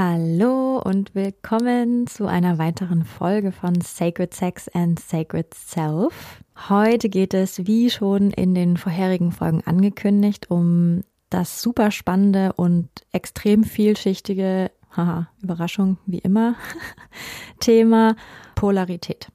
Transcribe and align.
Hallo 0.00 0.78
und 0.78 1.16
willkommen 1.16 2.06
zu 2.06 2.28
einer 2.28 2.56
weiteren 2.56 3.04
Folge 3.04 3.50
von 3.50 3.80
Sacred 3.80 4.32
Sex 4.32 4.68
and 4.68 5.00
Sacred 5.00 5.52
Self. 5.52 6.40
Heute 6.68 7.08
geht 7.08 7.34
es, 7.34 7.66
wie 7.66 7.90
schon 7.90 8.30
in 8.30 8.54
den 8.54 8.76
vorherigen 8.76 9.32
Folgen 9.32 9.60
angekündigt, 9.66 10.52
um 10.52 11.02
das 11.30 11.62
super 11.62 11.90
spannende 11.90 12.52
und 12.52 12.88
extrem 13.10 13.64
vielschichtige, 13.64 14.70
haha, 14.96 15.30
Überraschung 15.42 15.98
wie 16.06 16.18
immer, 16.18 16.54
Thema 17.58 18.14
Polarität. 18.54 19.32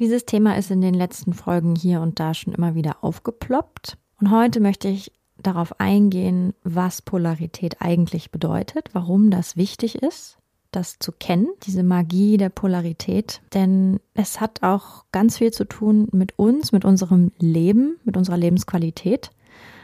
Dieses 0.00 0.26
Thema 0.26 0.56
ist 0.56 0.72
in 0.72 0.80
den 0.80 0.94
letzten 0.94 1.32
Folgen 1.32 1.76
hier 1.76 2.00
und 2.00 2.18
da 2.18 2.34
schon 2.34 2.54
immer 2.54 2.74
wieder 2.74 3.04
aufgeploppt. 3.04 3.98
Und 4.20 4.32
heute 4.32 4.58
möchte 4.58 4.88
ich 4.88 5.12
darauf 5.42 5.78
eingehen, 5.80 6.54
was 6.64 7.02
Polarität 7.02 7.80
eigentlich 7.80 8.30
bedeutet, 8.30 8.88
warum 8.92 9.30
das 9.30 9.56
wichtig 9.56 10.02
ist, 10.02 10.38
das 10.72 10.98
zu 10.98 11.12
kennen, 11.12 11.48
diese 11.64 11.82
Magie 11.82 12.36
der 12.36 12.48
Polarität. 12.48 13.40
Denn 13.54 14.00
es 14.14 14.40
hat 14.40 14.62
auch 14.62 15.04
ganz 15.12 15.38
viel 15.38 15.52
zu 15.52 15.64
tun 15.64 16.08
mit 16.12 16.38
uns, 16.38 16.72
mit 16.72 16.84
unserem 16.84 17.32
Leben, 17.38 17.96
mit 18.04 18.16
unserer 18.16 18.36
Lebensqualität, 18.36 19.30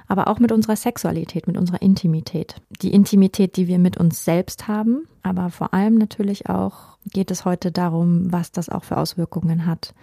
aber 0.08 0.28
auch 0.28 0.38
mit 0.38 0.52
unserer 0.52 0.76
Sexualität, 0.76 1.46
mit 1.48 1.56
unserer 1.56 1.82
Intimität. 1.82 2.56
Die 2.82 2.92
Intimität, 2.92 3.56
die 3.56 3.66
wir 3.66 3.78
mit 3.78 3.96
uns 3.96 4.24
selbst 4.24 4.68
haben, 4.68 5.08
aber 5.22 5.50
vor 5.50 5.74
allem 5.74 5.96
natürlich 5.96 6.48
auch 6.48 6.98
geht 7.12 7.30
es 7.30 7.44
heute 7.44 7.72
darum, 7.72 8.32
was 8.32 8.52
das 8.52 8.68
auch 8.68 8.84
für 8.84 8.96
Auswirkungen 8.96 9.66
hat 9.66 9.94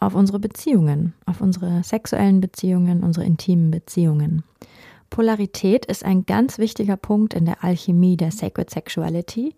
auf 0.00 0.14
unsere 0.14 0.38
Beziehungen, 0.38 1.14
auf 1.26 1.40
unsere 1.40 1.82
sexuellen 1.82 2.40
Beziehungen, 2.40 3.02
unsere 3.02 3.26
intimen 3.26 3.70
Beziehungen. 3.70 4.44
Polarität 5.10 5.86
ist 5.86 6.04
ein 6.04 6.26
ganz 6.26 6.58
wichtiger 6.58 6.96
Punkt 6.96 7.34
in 7.34 7.44
der 7.44 7.64
Alchemie 7.64 8.16
der 8.16 8.30
Sacred 8.30 8.70
Sexuality. 8.70 9.54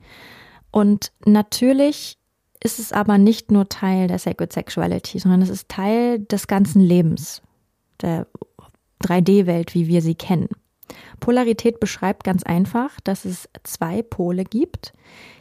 Und 0.70 1.12
natürlich 1.24 2.18
ist 2.62 2.78
es 2.78 2.92
aber 2.92 3.18
nicht 3.18 3.50
nur 3.50 3.68
Teil 3.68 4.06
der 4.06 4.18
Sacred 4.18 4.52
Sexuality, 4.52 5.18
sondern 5.18 5.42
es 5.42 5.48
ist 5.48 5.68
Teil 5.68 6.20
des 6.20 6.46
ganzen 6.46 6.80
Lebens, 6.80 7.42
der 8.00 8.26
3D-Welt, 9.02 9.74
wie 9.74 9.88
wir 9.88 10.02
sie 10.02 10.14
kennen. 10.14 10.48
Polarität 11.20 11.80
beschreibt 11.80 12.24
ganz 12.24 12.42
einfach, 12.42 13.00
dass 13.00 13.24
es 13.24 13.48
zwei 13.62 14.02
Pole 14.02 14.44
gibt, 14.44 14.92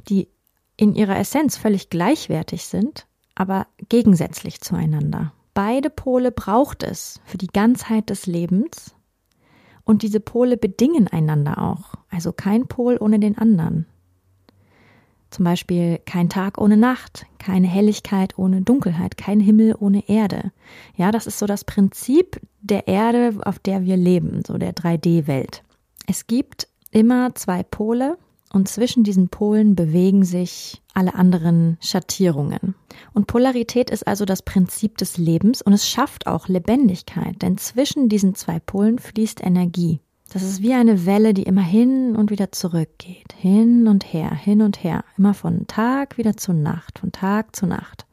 die 0.08 0.30
in 0.78 0.96
ihrer 0.96 1.18
Essenz 1.18 1.58
völlig 1.58 1.90
gleichwertig 1.90 2.66
sind, 2.66 3.06
aber 3.36 3.68
gegensätzlich 3.90 4.62
zueinander. 4.62 5.34
Beide 5.54 5.90
Pole 5.90 6.32
braucht 6.32 6.84
es 6.84 7.20
für 7.26 7.38
die 7.38 7.48
Ganzheit 7.48 8.10
des 8.10 8.28
Lebens 8.28 8.96
und 9.90 10.04
diese 10.04 10.20
Pole 10.20 10.56
bedingen 10.56 11.08
einander 11.08 11.58
auch, 11.58 11.96
also 12.12 12.32
kein 12.32 12.68
Pol 12.68 12.98
ohne 13.00 13.18
den 13.18 13.40
anderen. 13.40 13.88
Zum 15.32 15.46
Beispiel 15.46 16.00
kein 16.06 16.30
Tag 16.30 16.62
ohne 16.62 16.78
Nacht, 16.78 17.26
keine 17.40 17.66
Helligkeit 17.66 18.38
ohne 18.38 18.62
Dunkelheit, 18.62 19.18
kein 19.18 19.40
Himmel 19.40 19.76
ohne 19.80 20.08
Erde. 20.08 20.52
Ja, 20.96 21.12
das 21.12 21.26
ist 21.26 21.40
so 21.40 21.48
das 21.48 21.64
Prinzip 21.66 22.40
der 22.62 22.88
Erde, 22.88 23.34
auf 23.44 23.58
der 23.58 23.84
wir 23.84 23.98
leben, 23.98 24.44
so 24.46 24.60
der 24.60 24.76
3D-Welt. 24.76 25.64
Es 26.06 26.28
gibt 26.28 26.68
immer 26.92 27.34
zwei 27.34 27.64
Pole 27.64 28.20
und 28.52 28.68
zwischen 28.68 29.04
diesen 29.04 29.30
Polen 29.30 29.76
bewegen 29.76 30.24
sich 30.24 30.82
alle 30.94 31.14
anderen 31.14 31.78
Schattierungen. 31.82 32.76
Und 33.14 33.28
Polarität 33.28 33.90
ist 33.90 34.08
also 34.08 34.26
das 34.26 34.42
Prinzip 34.42 34.98
des 34.98 35.18
Lebens 35.18 35.62
und 35.62 35.74
es 35.74 35.88
schafft 35.88 36.28
auch 36.28 36.48
Lebendigkeit, 36.48 37.42
denn 37.42 37.58
zwischen 37.58 38.10
diesen 38.10 38.36
zwei 38.36 38.60
Polen 38.60 39.00
fließt 39.00 39.44
Energie. 39.44 40.00
Das 40.32 40.44
ist 40.44 40.62
wie 40.62 40.74
eine 40.74 41.08
Welle, 41.08 41.34
die 41.34 41.44
immer 41.44 41.62
hin 41.64 42.16
und 42.16 42.30
wieder 42.30 42.52
zurückgeht, 42.52 43.34
hin 43.36 43.88
und 43.88 44.14
her, 44.14 44.32
hin 44.32 44.62
und 44.62 44.84
her, 44.84 45.04
immer 45.18 45.34
von 45.34 45.66
Tag 45.66 46.18
wieder 46.18 46.38
zu 46.38 46.54
Nacht, 46.54 47.00
von 47.00 47.12
Tag 47.12 47.56
zu 47.56 47.66
Nacht. 47.66 48.06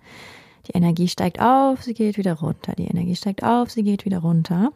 Die 0.67 0.73
Energie 0.73 1.09
steigt 1.09 1.41
auf, 1.41 1.83
sie 1.83 1.95
geht 1.95 2.17
wieder 2.17 2.35
runter, 2.35 2.73
die 2.77 2.87
Energie 2.87 3.15
steigt 3.15 3.45
auf, 3.45 3.71
sie 3.71 3.83
geht 3.83 4.05
wieder 4.05 4.19
runter. 4.19 4.73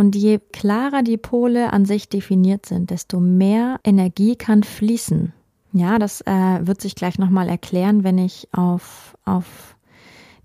Und 0.00 0.16
je 0.16 0.38
klarer 0.38 1.02
die 1.02 1.18
Pole 1.18 1.74
an 1.74 1.84
sich 1.84 2.08
definiert 2.08 2.64
sind, 2.64 2.88
desto 2.88 3.20
mehr 3.20 3.78
Energie 3.84 4.34
kann 4.34 4.62
fließen. 4.62 5.34
Ja, 5.74 5.98
das 5.98 6.22
äh, 6.22 6.66
wird 6.66 6.80
sich 6.80 6.94
gleich 6.94 7.18
nochmal 7.18 7.50
erklären, 7.50 8.02
wenn 8.02 8.16
ich 8.16 8.48
auf, 8.52 9.14
auf 9.26 9.76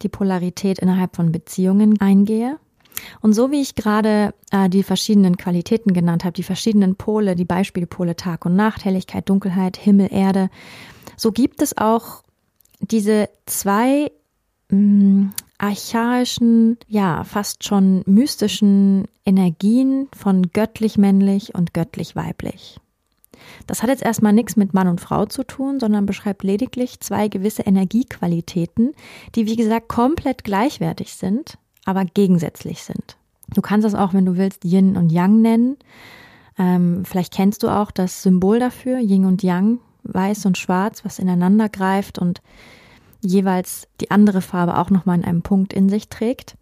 die 0.01 0.09
Polarität 0.09 0.79
innerhalb 0.79 1.15
von 1.15 1.31
Beziehungen 1.31 2.01
eingehe. 2.01 2.59
Und 3.21 3.31
so 3.31 3.49
wie 3.49 3.61
ich 3.61 3.75
gerade 3.75 4.33
äh, 4.51 4.67
die 4.67 4.83
verschiedenen 4.83 5.37
Qualitäten 5.37 5.93
genannt 5.93 6.25
habe, 6.25 6.33
die 6.33 6.43
verschiedenen 6.43 6.97
Pole, 6.97 7.37
die 7.37 7.45
Beispielpole 7.45 8.17
Tag 8.17 8.45
und 8.45 8.57
Nacht, 8.57 8.83
Helligkeit, 8.83 9.29
Dunkelheit, 9.29 9.77
Himmel, 9.77 10.09
Erde, 10.11 10.49
so 11.15 11.31
gibt 11.31 11.61
es 11.61 11.77
auch 11.77 12.23
diese 12.81 13.29
zwei 13.45 14.11
mh, 14.69 14.77
mm, 14.77 15.33
archaischen, 15.57 16.77
ja, 16.87 17.23
fast 17.23 17.63
schon 17.63 18.03
mystischen 18.05 19.05
Energien 19.25 20.07
von 20.15 20.51
göttlich 20.51 20.97
männlich 20.97 21.55
und 21.55 21.73
göttlich 21.73 22.15
weiblich. 22.15 22.79
Das 23.67 23.81
hat 23.81 23.89
jetzt 23.89 24.03
erstmal 24.03 24.33
nichts 24.33 24.55
mit 24.55 24.73
Mann 24.73 24.87
und 24.87 25.01
Frau 25.01 25.25
zu 25.25 25.43
tun, 25.43 25.79
sondern 25.79 26.05
beschreibt 26.05 26.43
lediglich 26.43 26.99
zwei 26.99 27.27
gewisse 27.27 27.63
Energiequalitäten, 27.63 28.93
die 29.35 29.45
wie 29.45 29.55
gesagt 29.55 29.87
komplett 29.87 30.43
gleichwertig 30.43 31.13
sind, 31.15 31.57
aber 31.85 32.05
gegensätzlich 32.05 32.83
sind. 32.83 33.17
Du 33.53 33.61
kannst 33.61 33.85
das 33.85 33.95
auch, 33.95 34.13
wenn 34.13 34.25
du 34.25 34.37
willst, 34.37 34.65
Yin 34.65 34.97
und 34.97 35.11
Yang 35.11 35.41
nennen. 35.41 35.77
Ähm, 36.57 37.03
vielleicht 37.05 37.33
kennst 37.33 37.63
du 37.63 37.69
auch 37.69 37.91
das 37.91 38.23
Symbol 38.23 38.59
dafür, 38.59 38.99
Yin 38.99 39.25
und 39.25 39.43
Yang, 39.43 39.79
weiß 40.03 40.45
und 40.45 40.57
schwarz, 40.57 41.05
was 41.05 41.19
ineinander 41.19 41.69
greift 41.69 42.19
und 42.19 42.41
jeweils 43.25 43.87
die 44.01 44.11
andere 44.11 44.41
Farbe 44.41 44.77
auch 44.77 44.89
nochmal 44.89 45.17
in 45.17 45.25
einem 45.25 45.41
Punkt 45.41 45.73
in 45.73 45.89
sich 45.89 46.09
trägt. 46.09 46.55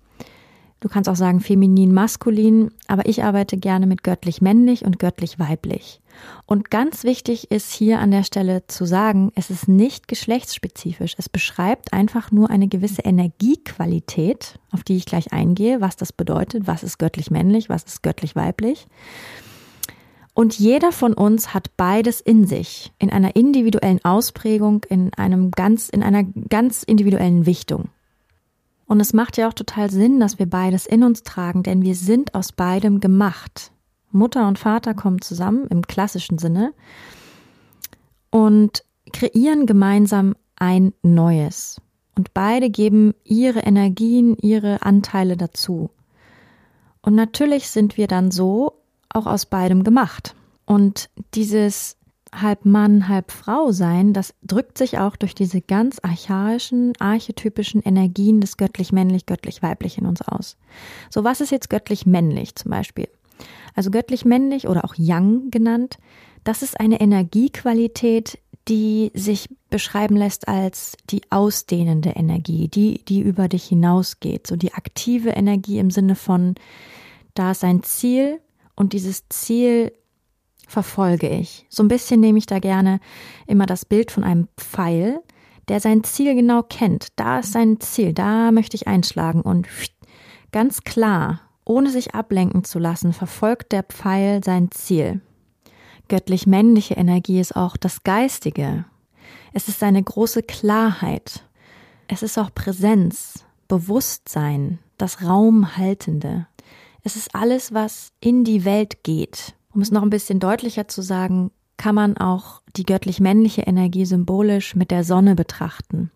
Du 0.83 0.89
kannst 0.89 1.07
auch 1.07 1.15
sagen 1.15 1.39
feminin, 1.39 1.93
maskulin, 1.93 2.69
aber 2.87 3.07
ich 3.07 3.23
arbeite 3.23 3.55
gerne 3.55 3.87
mit 3.87 4.03
göttlich 4.03 4.41
männlich 4.41 4.83
und 4.83 4.99
göttlich 4.99 5.39
weiblich. 5.39 6.01
Und 6.45 6.71
ganz 6.71 7.05
wichtig 7.05 7.49
ist 7.51 7.71
hier 7.71 7.99
an 7.99 8.11
der 8.11 8.23
Stelle 8.23 8.67
zu 8.67 8.83
sagen, 8.83 9.31
es 9.33 9.49
ist 9.49 9.69
nicht 9.69 10.09
geschlechtsspezifisch. 10.09 11.15
Es 11.17 11.29
beschreibt 11.29 11.93
einfach 11.93 12.31
nur 12.31 12.49
eine 12.49 12.67
gewisse 12.67 13.03
Energiequalität, 13.03 14.59
auf 14.71 14.83
die 14.83 14.97
ich 14.97 15.05
gleich 15.05 15.31
eingehe, 15.31 15.79
was 15.79 15.95
das 15.95 16.11
bedeutet, 16.11 16.67
was 16.67 16.83
ist 16.83 16.97
göttlich 16.99 17.31
männlich, 17.31 17.69
was 17.69 17.83
ist 17.83 18.03
göttlich 18.03 18.35
weiblich. 18.35 18.87
Und 20.33 20.57
jeder 20.57 20.91
von 20.91 21.13
uns 21.13 21.53
hat 21.53 21.77
beides 21.77 22.19
in 22.19 22.47
sich, 22.47 22.91
in 22.97 23.11
einer 23.11 23.35
individuellen 23.35 24.03
Ausprägung, 24.03 24.83
in 24.89 25.13
einem 25.13 25.51
ganz, 25.51 25.89
in 25.89 26.01
einer 26.01 26.23
ganz 26.23 26.81
individuellen 26.81 27.45
Wichtung. 27.45 27.89
Und 28.87 28.99
es 28.99 29.13
macht 29.13 29.37
ja 29.37 29.47
auch 29.47 29.53
total 29.53 29.91
Sinn, 29.91 30.19
dass 30.19 30.39
wir 30.39 30.47
beides 30.47 30.85
in 30.85 31.03
uns 31.03 31.23
tragen, 31.23 31.63
denn 31.63 31.83
wir 31.83 31.95
sind 31.95 32.35
aus 32.35 32.51
beidem 32.51 32.99
gemacht. 32.99 33.71
Mutter 34.11 34.47
und 34.47 34.59
Vater 34.59 34.93
kommen 34.93 35.21
zusammen 35.21 35.67
im 35.67 35.83
klassischen 35.83 36.37
Sinne 36.37 36.73
und 38.29 38.83
kreieren 39.11 39.65
gemeinsam 39.65 40.35
ein 40.55 40.93
Neues. 41.01 41.79
Und 42.15 42.33
beide 42.33 42.69
geben 42.69 43.13
ihre 43.23 43.61
Energien, 43.61 44.35
ihre 44.37 44.83
Anteile 44.83 45.37
dazu. 45.37 45.89
Und 47.01 47.15
natürlich 47.15 47.69
sind 47.69 47.97
wir 47.97 48.07
dann 48.07 48.31
so 48.31 48.82
auch 49.13 49.25
aus 49.25 49.45
beidem 49.45 49.83
gemacht. 49.83 50.35
Und 50.65 51.09
dieses 51.33 51.97
halb 52.33 52.65
Mann, 52.65 53.07
halb 53.07 53.31
Frau 53.31 53.71
sein, 53.71 54.13
das 54.13 54.33
drückt 54.41 54.77
sich 54.77 54.97
auch 54.97 55.15
durch 55.15 55.35
diese 55.35 55.61
ganz 55.61 55.99
archaischen, 56.01 56.93
archetypischen 56.99 57.81
Energien 57.81 58.41
des 58.41 58.57
göttlich-männlich, 58.57 59.25
göttlich-weiblich 59.25 59.97
in 59.97 60.05
uns 60.05 60.21
aus. 60.21 60.57
So, 61.09 61.23
was 61.23 61.41
ist 61.41 61.51
jetzt 61.51 61.69
göttlich-männlich 61.69 62.55
zum 62.55 62.71
Beispiel? 62.71 63.07
Also 63.75 63.91
göttlich-männlich 63.91 64.67
oder 64.67 64.85
auch 64.85 64.95
Yang 64.95 65.51
genannt, 65.51 65.97
das 66.43 66.61
ist 66.61 66.79
eine 66.79 66.99
Energiequalität, 66.99 68.39
die 68.67 69.11
sich 69.13 69.49
beschreiben 69.69 70.15
lässt 70.15 70.47
als 70.47 70.95
die 71.09 71.21
ausdehnende 71.29 72.11
Energie, 72.11 72.67
die, 72.67 73.03
die 73.05 73.21
über 73.21 73.47
dich 73.47 73.65
hinausgeht, 73.65 74.47
so 74.47 74.55
die 74.55 74.73
aktive 74.73 75.31
Energie 75.31 75.79
im 75.79 75.91
Sinne 75.91 76.15
von, 76.15 76.55
da 77.33 77.51
ist 77.51 77.63
ein 77.63 77.83
Ziel 77.83 78.39
Und 78.75 78.93
dieses 78.93 79.27
Ziel 79.29 79.91
verfolge 80.67 81.29
ich. 81.29 81.65
So 81.69 81.83
ein 81.83 81.87
bisschen 81.87 82.19
nehme 82.19 82.37
ich 82.37 82.45
da 82.45 82.59
gerne 82.59 82.99
immer 83.47 83.65
das 83.65 83.85
Bild 83.85 84.11
von 84.11 84.23
einem 84.23 84.47
Pfeil, 84.57 85.21
der 85.67 85.79
sein 85.79 86.03
Ziel 86.03 86.35
genau 86.35 86.63
kennt. 86.63 87.07
Da 87.15 87.39
ist 87.39 87.53
sein 87.53 87.79
Ziel, 87.79 88.13
da 88.13 88.51
möchte 88.51 88.75
ich 88.75 88.87
einschlagen 88.87 89.41
und 89.41 89.67
ganz 90.51 90.83
klar, 90.83 91.41
ohne 91.65 91.89
sich 91.89 92.13
ablenken 92.13 92.63
zu 92.63 92.79
lassen, 92.79 93.13
verfolgt 93.13 93.71
der 93.71 93.83
Pfeil 93.83 94.43
sein 94.43 94.71
Ziel. 94.71 95.21
Göttlich 96.09 96.45
männliche 96.45 96.95
Energie 96.95 97.39
ist 97.39 97.55
auch 97.55 97.77
das 97.77 98.03
Geistige. 98.03 98.85
Es 99.53 99.67
ist 99.67 99.79
seine 99.79 100.03
große 100.03 100.43
Klarheit. 100.43 101.43
Es 102.07 102.23
ist 102.23 102.37
auch 102.37 102.53
Präsenz, 102.53 103.45
Bewusstsein, 103.67 104.79
das 104.97 105.23
Raumhaltende. 105.23 106.47
Es 107.05 107.17
ist 107.17 107.35
alles, 107.35 107.73
was 107.73 108.13
in 108.21 108.45
die 108.45 108.63
Welt 108.63 109.03
geht. 109.03 109.55
Um 109.73 109.81
es 109.81 109.91
noch 109.91 110.03
ein 110.03 110.09
bisschen 110.09 110.39
deutlicher 110.39 110.87
zu 110.87 111.01
sagen, 111.01 111.51
kann 111.75 111.95
man 111.95 112.17
auch 112.17 112.61
die 112.77 112.85
göttlich-männliche 112.85 113.63
Energie 113.63 114.05
symbolisch 114.05 114.73
mit 114.75 114.89
der 114.89 115.03
Sonne 115.03 115.35
betrachten. 115.35 116.11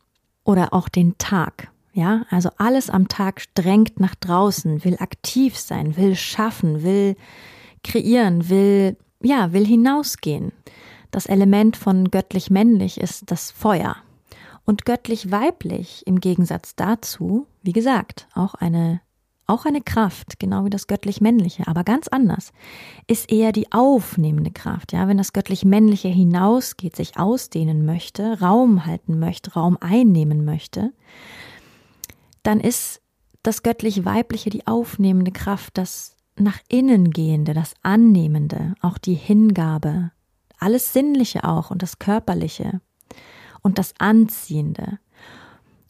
Oder 0.46 0.74
auch 0.74 0.88
den 0.88 1.18
Tag. 1.18 1.70
Ja, 1.92 2.26
also 2.30 2.50
alles 2.58 2.90
am 2.90 3.10
Tag 3.10 3.44
drängt 3.54 4.00
nach 4.00 4.16
draußen, 4.16 4.86
will 4.86 4.96
aktiv 5.00 5.58
sein, 5.58 5.98
will 5.98 6.16
schaffen, 6.16 6.84
will 6.84 7.18
kreieren, 7.84 8.48
will, 8.50 8.96
ja, 9.22 9.52
will 9.52 9.66
hinausgehen. 9.66 10.54
Das 11.12 11.26
Element 11.26 11.76
von 11.76 12.12
göttlich-männlich 12.12 13.02
ist 13.02 13.30
das 13.32 13.52
Feuer. 13.52 13.98
Und 14.64 14.86
göttlich-weiblich 14.86 16.04
im 16.06 16.22
Gegensatz 16.22 16.76
dazu, 16.76 17.48
wie 17.62 17.74
gesagt, 17.74 18.28
auch 18.36 18.54
eine 18.54 19.02
auch 19.48 19.66
eine 19.66 19.82
Kraft, 19.82 20.40
genau 20.40 20.66
wie 20.66 20.70
das 20.70 20.88
göttlich-männliche, 20.88 21.68
aber 21.68 21.84
ganz 21.84 22.08
anders, 22.08 22.52
ist 23.08 23.32
eher 23.32 23.52
die 23.52 23.72
aufnehmende 23.72 24.52
Kraft. 24.52 24.94
Ja, 24.94 25.08
wenn 25.08 25.18
das 25.18 25.34
göttlich-männliche 25.34 26.10
hinausgeht, 26.10 26.96
sich 26.96 27.18
ausdehnen 27.18 27.86
möchte, 27.86 28.40
Raum 28.42 28.86
halten 28.86 29.20
möchte, 29.20 29.54
Raum 29.54 29.78
einnehmen 29.80 30.46
möchte, 30.46 30.92
dann 32.44 32.60
ist 32.60 33.02
das 33.44 33.64
göttlich-weibliche 33.64 34.50
die 34.50 34.68
aufnehmende 34.68 35.32
Kraft, 35.32 35.78
das 35.78 36.18
nach 36.38 36.60
innen 36.68 37.12
gehende, 37.12 37.54
das 37.54 37.74
annehmende, 37.82 38.76
auch 38.82 38.98
die 38.98 39.16
Hingabe, 39.16 40.12
alles 40.60 40.94
Sinnliche 40.94 41.44
auch 41.46 41.72
und 41.72 41.82
das 41.82 42.00
Körperliche 42.00 42.82
und 43.62 43.78
das 43.78 43.94
Anziehende. 44.00 45.00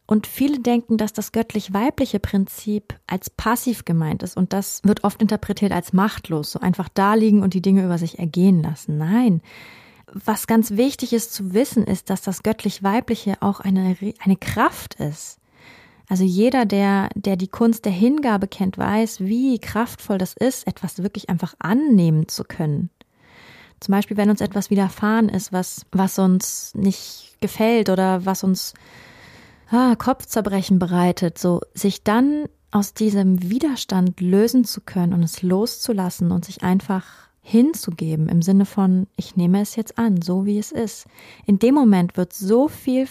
Und 0.08 0.26
viele 0.26 0.60
denken, 0.60 0.98
dass 0.98 1.12
das 1.12 1.34
göttlich-weibliche 1.34 2.20
Prinzip 2.20 2.96
als 3.08 3.30
passiv 3.30 3.84
gemeint 3.84 4.24
ist 4.24 4.38
und 4.38 4.54
das 4.54 4.80
wird 4.86 5.04
oft 5.04 5.22
interpretiert 5.22 5.74
als 5.74 5.92
machtlos, 5.92 6.52
so 6.52 6.60
einfach 6.62 6.88
da 6.94 7.14
liegen 7.14 7.44
und 7.44 7.54
die 7.54 7.62
Dinge 7.62 7.84
über 7.84 7.98
sich 7.98 8.18
ergehen 8.18 8.64
lassen. 8.64 8.98
Nein. 8.98 9.42
Was 10.14 10.48
ganz 10.48 10.72
wichtig 10.72 11.12
ist 11.12 11.34
zu 11.34 11.54
wissen, 11.54 11.84
ist, 11.84 12.10
dass 12.10 12.22
das 12.22 12.42
göttlich-weibliche 12.42 13.42
auch 13.42 13.60
eine, 13.60 13.98
eine 14.24 14.38
Kraft 14.38 14.94
ist. 14.96 15.40
Also 16.08 16.24
jeder, 16.24 16.66
der, 16.66 17.10
der 17.16 17.36
die 17.36 17.50
Kunst 17.50 17.84
der 17.84 17.92
Hingabe 17.92 18.48
kennt, 18.48 18.78
weiß, 18.78 19.20
wie 19.20 19.60
kraftvoll 19.60 20.18
das 20.18 20.34
ist, 20.34 20.66
etwas 20.66 21.04
wirklich 21.04 21.30
einfach 21.30 21.54
annehmen 21.60 22.30
zu 22.30 22.46
können. 22.46 22.90
Zum 23.82 23.92
Beispiel, 23.92 24.16
wenn 24.16 24.30
uns 24.30 24.40
etwas 24.40 24.70
widerfahren 24.70 25.28
ist, 25.28 25.52
was, 25.52 25.86
was 25.92 26.18
uns 26.18 26.74
nicht 26.76 27.36
gefällt 27.42 27.90
oder 27.90 28.26
was 28.26 28.46
uns 28.46 28.74
ah, 29.72 29.96
Kopfzerbrechen 29.96 30.80
bereitet, 30.80 31.38
so 31.38 31.62
sich 31.74 32.04
dann 32.04 32.46
aus 32.72 32.94
diesem 32.94 33.50
Widerstand 33.50 34.20
lösen 34.20 34.66
zu 34.66 34.82
können 34.82 35.14
und 35.14 35.24
es 35.24 35.42
loszulassen 35.42 36.32
und 36.32 36.46
sich 36.46 36.64
einfach 36.64 37.06
hinzugeben 37.42 38.28
im 38.28 38.42
Sinne 38.42 38.66
von, 38.66 39.08
ich 39.16 39.38
nehme 39.38 39.62
es 39.62 39.76
jetzt 39.78 39.98
an, 39.98 40.22
so 40.22 40.46
wie 40.46 40.60
es 40.60 40.72
ist. 40.72 41.06
In 41.46 41.60
dem 41.60 41.76
Moment 41.76 42.18
wird 42.18 42.34
so 42.34 42.68
viel 42.68 43.08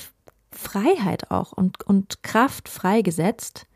Freiheit 0.50 1.31
auch 1.31 1.53
und, 1.53 1.82
und 1.87 2.23
Kraft 2.23 2.69
freigesetzt. 2.69 3.67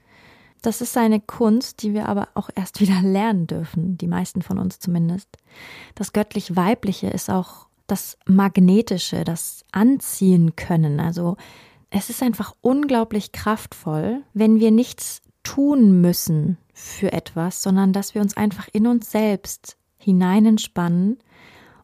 Das 0.61 0.83
ist 0.83 0.99
eine 0.99 1.21
Kunst, 1.21 1.83
die 1.83 1.95
wir 1.95 2.09
aber 2.09 2.29
auch 2.35 2.51
erst 2.55 2.81
wieder 2.83 3.01
lernen 3.01 3.47
dürfen, 3.47 3.97
die 3.97 4.07
meisten 4.07 4.43
von 4.43 4.59
uns 4.59 4.79
zumindest. 4.79 5.29
Das 5.95 6.13
göttlich-weibliche 6.13 7.09
ist 7.09 7.31
auch 7.31 7.67
das 7.87 8.19
Magnetische, 8.27 9.25
das 9.25 9.65
Anziehen 9.73 10.55
können. 10.57 11.01
Also 11.01 11.39
es 11.91 12.09
ist 12.09 12.23
einfach 12.23 12.55
unglaublich 12.61 13.33
kraftvoll, 13.33 14.23
wenn 14.33 14.61
wir 14.61 14.71
nichts 14.71 15.23
tun 15.43 16.01
müssen 16.01 16.59
für 16.73 17.13
etwas, 17.13 17.63
sondern 17.63 17.93
dass 17.93 18.15
wir 18.15 18.23
uns 18.23 18.37
einfach 18.37 18.69
in 18.73 18.87
uns 18.87 19.11
selbst 19.11 19.77
hineinentspannen 19.99 21.19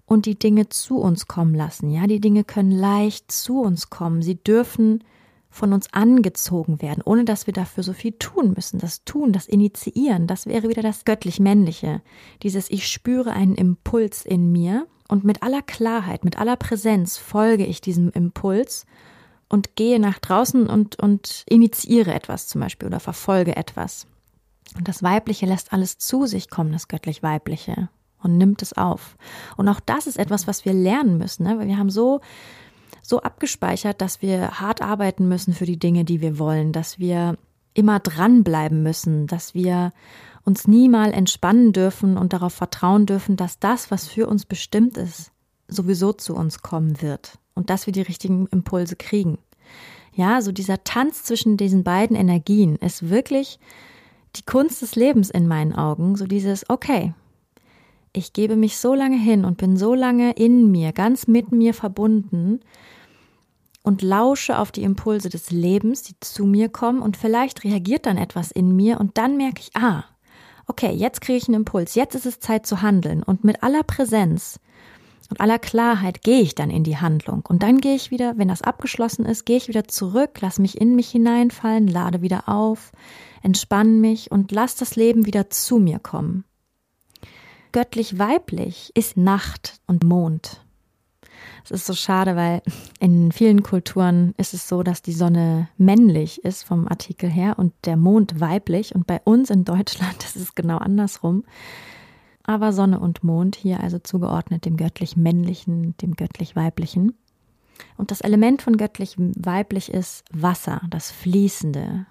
und 0.06 0.26
die 0.26 0.38
Dinge 0.38 0.68
zu 0.68 0.98
uns 0.98 1.26
kommen 1.26 1.54
lassen. 1.54 1.90
Ja, 1.90 2.06
die 2.06 2.20
Dinge 2.20 2.44
können 2.44 2.70
leicht 2.70 3.30
zu 3.32 3.60
uns 3.60 3.90
kommen. 3.90 4.22
Sie 4.22 4.42
dürfen 4.42 5.02
von 5.50 5.72
uns 5.72 5.92
angezogen 5.92 6.80
werden, 6.80 7.02
ohne 7.04 7.24
dass 7.24 7.46
wir 7.46 7.54
dafür 7.54 7.82
so 7.82 7.92
viel 7.92 8.12
tun 8.12 8.52
müssen. 8.54 8.78
Das 8.78 9.04
Tun, 9.04 9.32
das 9.32 9.46
Initiieren, 9.46 10.26
das 10.26 10.46
wäre 10.46 10.68
wieder 10.68 10.82
das 10.82 11.04
göttlich-männliche. 11.04 12.02
Dieses 12.42 12.70
Ich 12.70 12.88
spüre 12.88 13.32
einen 13.32 13.54
Impuls 13.54 14.24
in 14.24 14.52
mir 14.52 14.86
und 15.08 15.24
mit 15.24 15.42
aller 15.42 15.62
Klarheit, 15.62 16.24
mit 16.24 16.38
aller 16.38 16.56
Präsenz 16.56 17.16
folge 17.16 17.66
ich 17.66 17.80
diesem 17.80 18.10
Impuls 18.10 18.86
und 19.48 19.76
gehe 19.76 20.00
nach 20.00 20.18
draußen 20.18 20.68
und, 20.68 20.96
und 20.98 21.44
initiiere 21.48 22.12
etwas 22.12 22.48
zum 22.48 22.60
Beispiel 22.60 22.88
oder 22.88 23.00
verfolge 23.00 23.56
etwas. 23.56 24.06
Und 24.76 24.88
das 24.88 25.02
Weibliche 25.02 25.46
lässt 25.46 25.72
alles 25.72 25.98
zu 25.98 26.26
sich 26.26 26.50
kommen, 26.50 26.72
das 26.72 26.88
göttlich-weibliche, 26.88 27.88
und 28.22 28.38
nimmt 28.38 28.62
es 28.62 28.72
auf. 28.72 29.16
Und 29.56 29.68
auch 29.68 29.80
das 29.80 30.06
ist 30.06 30.18
etwas, 30.18 30.46
was 30.46 30.64
wir 30.64 30.74
lernen 30.74 31.18
müssen, 31.18 31.44
ne? 31.44 31.58
weil 31.58 31.68
wir 31.68 31.78
haben 31.78 31.90
so, 31.90 32.20
so 33.02 33.20
abgespeichert, 33.20 34.00
dass 34.00 34.20
wir 34.20 34.60
hart 34.60 34.82
arbeiten 34.82 35.28
müssen 35.28 35.54
für 35.54 35.66
die 35.66 35.78
Dinge, 35.78 36.04
die 36.04 36.20
wir 36.20 36.38
wollen, 36.38 36.72
dass 36.72 36.98
wir 36.98 37.38
immer 37.72 38.00
dranbleiben 38.00 38.82
müssen, 38.82 39.26
dass 39.26 39.54
wir 39.54 39.92
uns 40.44 40.66
nie 40.66 40.88
mal 40.88 41.12
entspannen 41.12 41.72
dürfen 41.72 42.16
und 42.16 42.32
darauf 42.32 42.54
vertrauen 42.54 43.06
dürfen, 43.06 43.36
dass 43.36 43.58
das, 43.60 43.90
was 43.90 44.08
für 44.08 44.26
uns 44.26 44.44
bestimmt 44.44 44.96
ist, 44.96 45.30
sowieso 45.68 46.12
zu 46.12 46.34
uns 46.34 46.62
kommen 46.62 47.02
wird 47.02 47.38
und 47.56 47.70
dass 47.70 47.86
wir 47.86 47.92
die 47.92 48.02
richtigen 48.02 48.46
Impulse 48.52 48.94
kriegen. 48.94 49.38
Ja, 50.14 50.40
so 50.40 50.52
dieser 50.52 50.84
Tanz 50.84 51.24
zwischen 51.24 51.56
diesen 51.56 51.82
beiden 51.82 52.16
Energien 52.16 52.76
ist 52.76 53.10
wirklich 53.10 53.58
die 54.36 54.44
Kunst 54.44 54.82
des 54.82 54.94
Lebens 54.94 55.30
in 55.30 55.48
meinen 55.48 55.74
Augen. 55.74 56.16
So 56.16 56.26
dieses, 56.26 56.68
okay, 56.70 57.12
ich 58.12 58.32
gebe 58.32 58.56
mich 58.56 58.78
so 58.78 58.94
lange 58.94 59.18
hin 59.18 59.44
und 59.44 59.58
bin 59.58 59.76
so 59.76 59.94
lange 59.94 60.32
in 60.32 60.70
mir, 60.70 60.92
ganz 60.92 61.26
mit 61.26 61.52
mir 61.52 61.74
verbunden 61.74 62.60
und 63.82 64.02
lausche 64.02 64.58
auf 64.58 64.72
die 64.72 64.82
Impulse 64.82 65.28
des 65.28 65.50
Lebens, 65.50 66.02
die 66.02 66.14
zu 66.20 66.46
mir 66.46 66.68
kommen 66.68 67.02
und 67.02 67.16
vielleicht 67.16 67.62
reagiert 67.62 68.06
dann 68.06 68.16
etwas 68.16 68.50
in 68.50 68.74
mir 68.74 68.98
und 69.00 69.18
dann 69.18 69.36
merke 69.36 69.60
ich, 69.60 69.76
ah, 69.76 70.04
okay, 70.66 70.92
jetzt 70.92 71.20
kriege 71.20 71.36
ich 71.36 71.46
einen 71.48 71.56
Impuls, 71.56 71.94
jetzt 71.94 72.14
ist 72.14 72.26
es 72.26 72.40
Zeit 72.40 72.66
zu 72.66 72.82
handeln 72.82 73.22
und 73.22 73.44
mit 73.44 73.62
aller 73.62 73.82
Präsenz 73.82 74.58
und 75.30 75.40
aller 75.40 75.58
Klarheit 75.58 76.22
gehe 76.22 76.40
ich 76.40 76.54
dann 76.54 76.70
in 76.70 76.84
die 76.84 76.98
Handlung. 76.98 77.44
Und 77.46 77.62
dann 77.62 77.78
gehe 77.80 77.94
ich 77.94 78.10
wieder, 78.10 78.38
wenn 78.38 78.48
das 78.48 78.62
abgeschlossen 78.62 79.26
ist, 79.26 79.44
gehe 79.44 79.56
ich 79.56 79.68
wieder 79.68 79.88
zurück, 79.88 80.38
lass 80.40 80.58
mich 80.58 80.80
in 80.80 80.94
mich 80.94 81.10
hineinfallen, 81.10 81.88
lade 81.88 82.22
wieder 82.22 82.48
auf, 82.48 82.92
entspanne 83.42 83.90
mich 83.90 84.30
und 84.30 84.52
lass 84.52 84.76
das 84.76 84.96
Leben 84.96 85.26
wieder 85.26 85.50
zu 85.50 85.78
mir 85.78 85.98
kommen. 85.98 86.44
Göttlich 87.72 88.18
weiblich 88.18 88.92
ist 88.94 89.16
Nacht 89.16 89.80
und 89.86 90.04
Mond. 90.04 90.62
Es 91.64 91.72
ist 91.72 91.86
so 91.86 91.94
schade, 91.94 92.36
weil 92.36 92.62
in 93.00 93.32
vielen 93.32 93.64
Kulturen 93.64 94.34
ist 94.36 94.54
es 94.54 94.68
so, 94.68 94.84
dass 94.84 95.02
die 95.02 95.12
Sonne 95.12 95.68
männlich 95.76 96.44
ist 96.44 96.62
vom 96.62 96.86
Artikel 96.86 97.28
her 97.28 97.58
und 97.58 97.72
der 97.84 97.96
Mond 97.96 98.40
weiblich. 98.40 98.94
Und 98.94 99.06
bei 99.06 99.20
uns 99.24 99.50
in 99.50 99.64
Deutschland 99.64 100.16
ist 100.24 100.36
es 100.36 100.54
genau 100.54 100.78
andersrum 100.78 101.44
aber 102.46 102.72
Sonne 102.72 103.00
und 103.00 103.24
Mond 103.24 103.56
hier 103.56 103.80
also 103.80 103.98
zugeordnet 103.98 104.64
dem 104.64 104.76
göttlich 104.76 105.16
männlichen, 105.16 105.96
dem 105.98 106.14
göttlich 106.14 106.56
weiblichen. 106.56 107.14
Und 107.96 108.10
das 108.10 108.20
Element 108.20 108.62
von 108.62 108.76
göttlich 108.76 109.16
weiblich 109.18 109.92
ist 109.92 110.24
Wasser, 110.32 110.80
das 110.88 111.10
Fließende. 111.10 112.06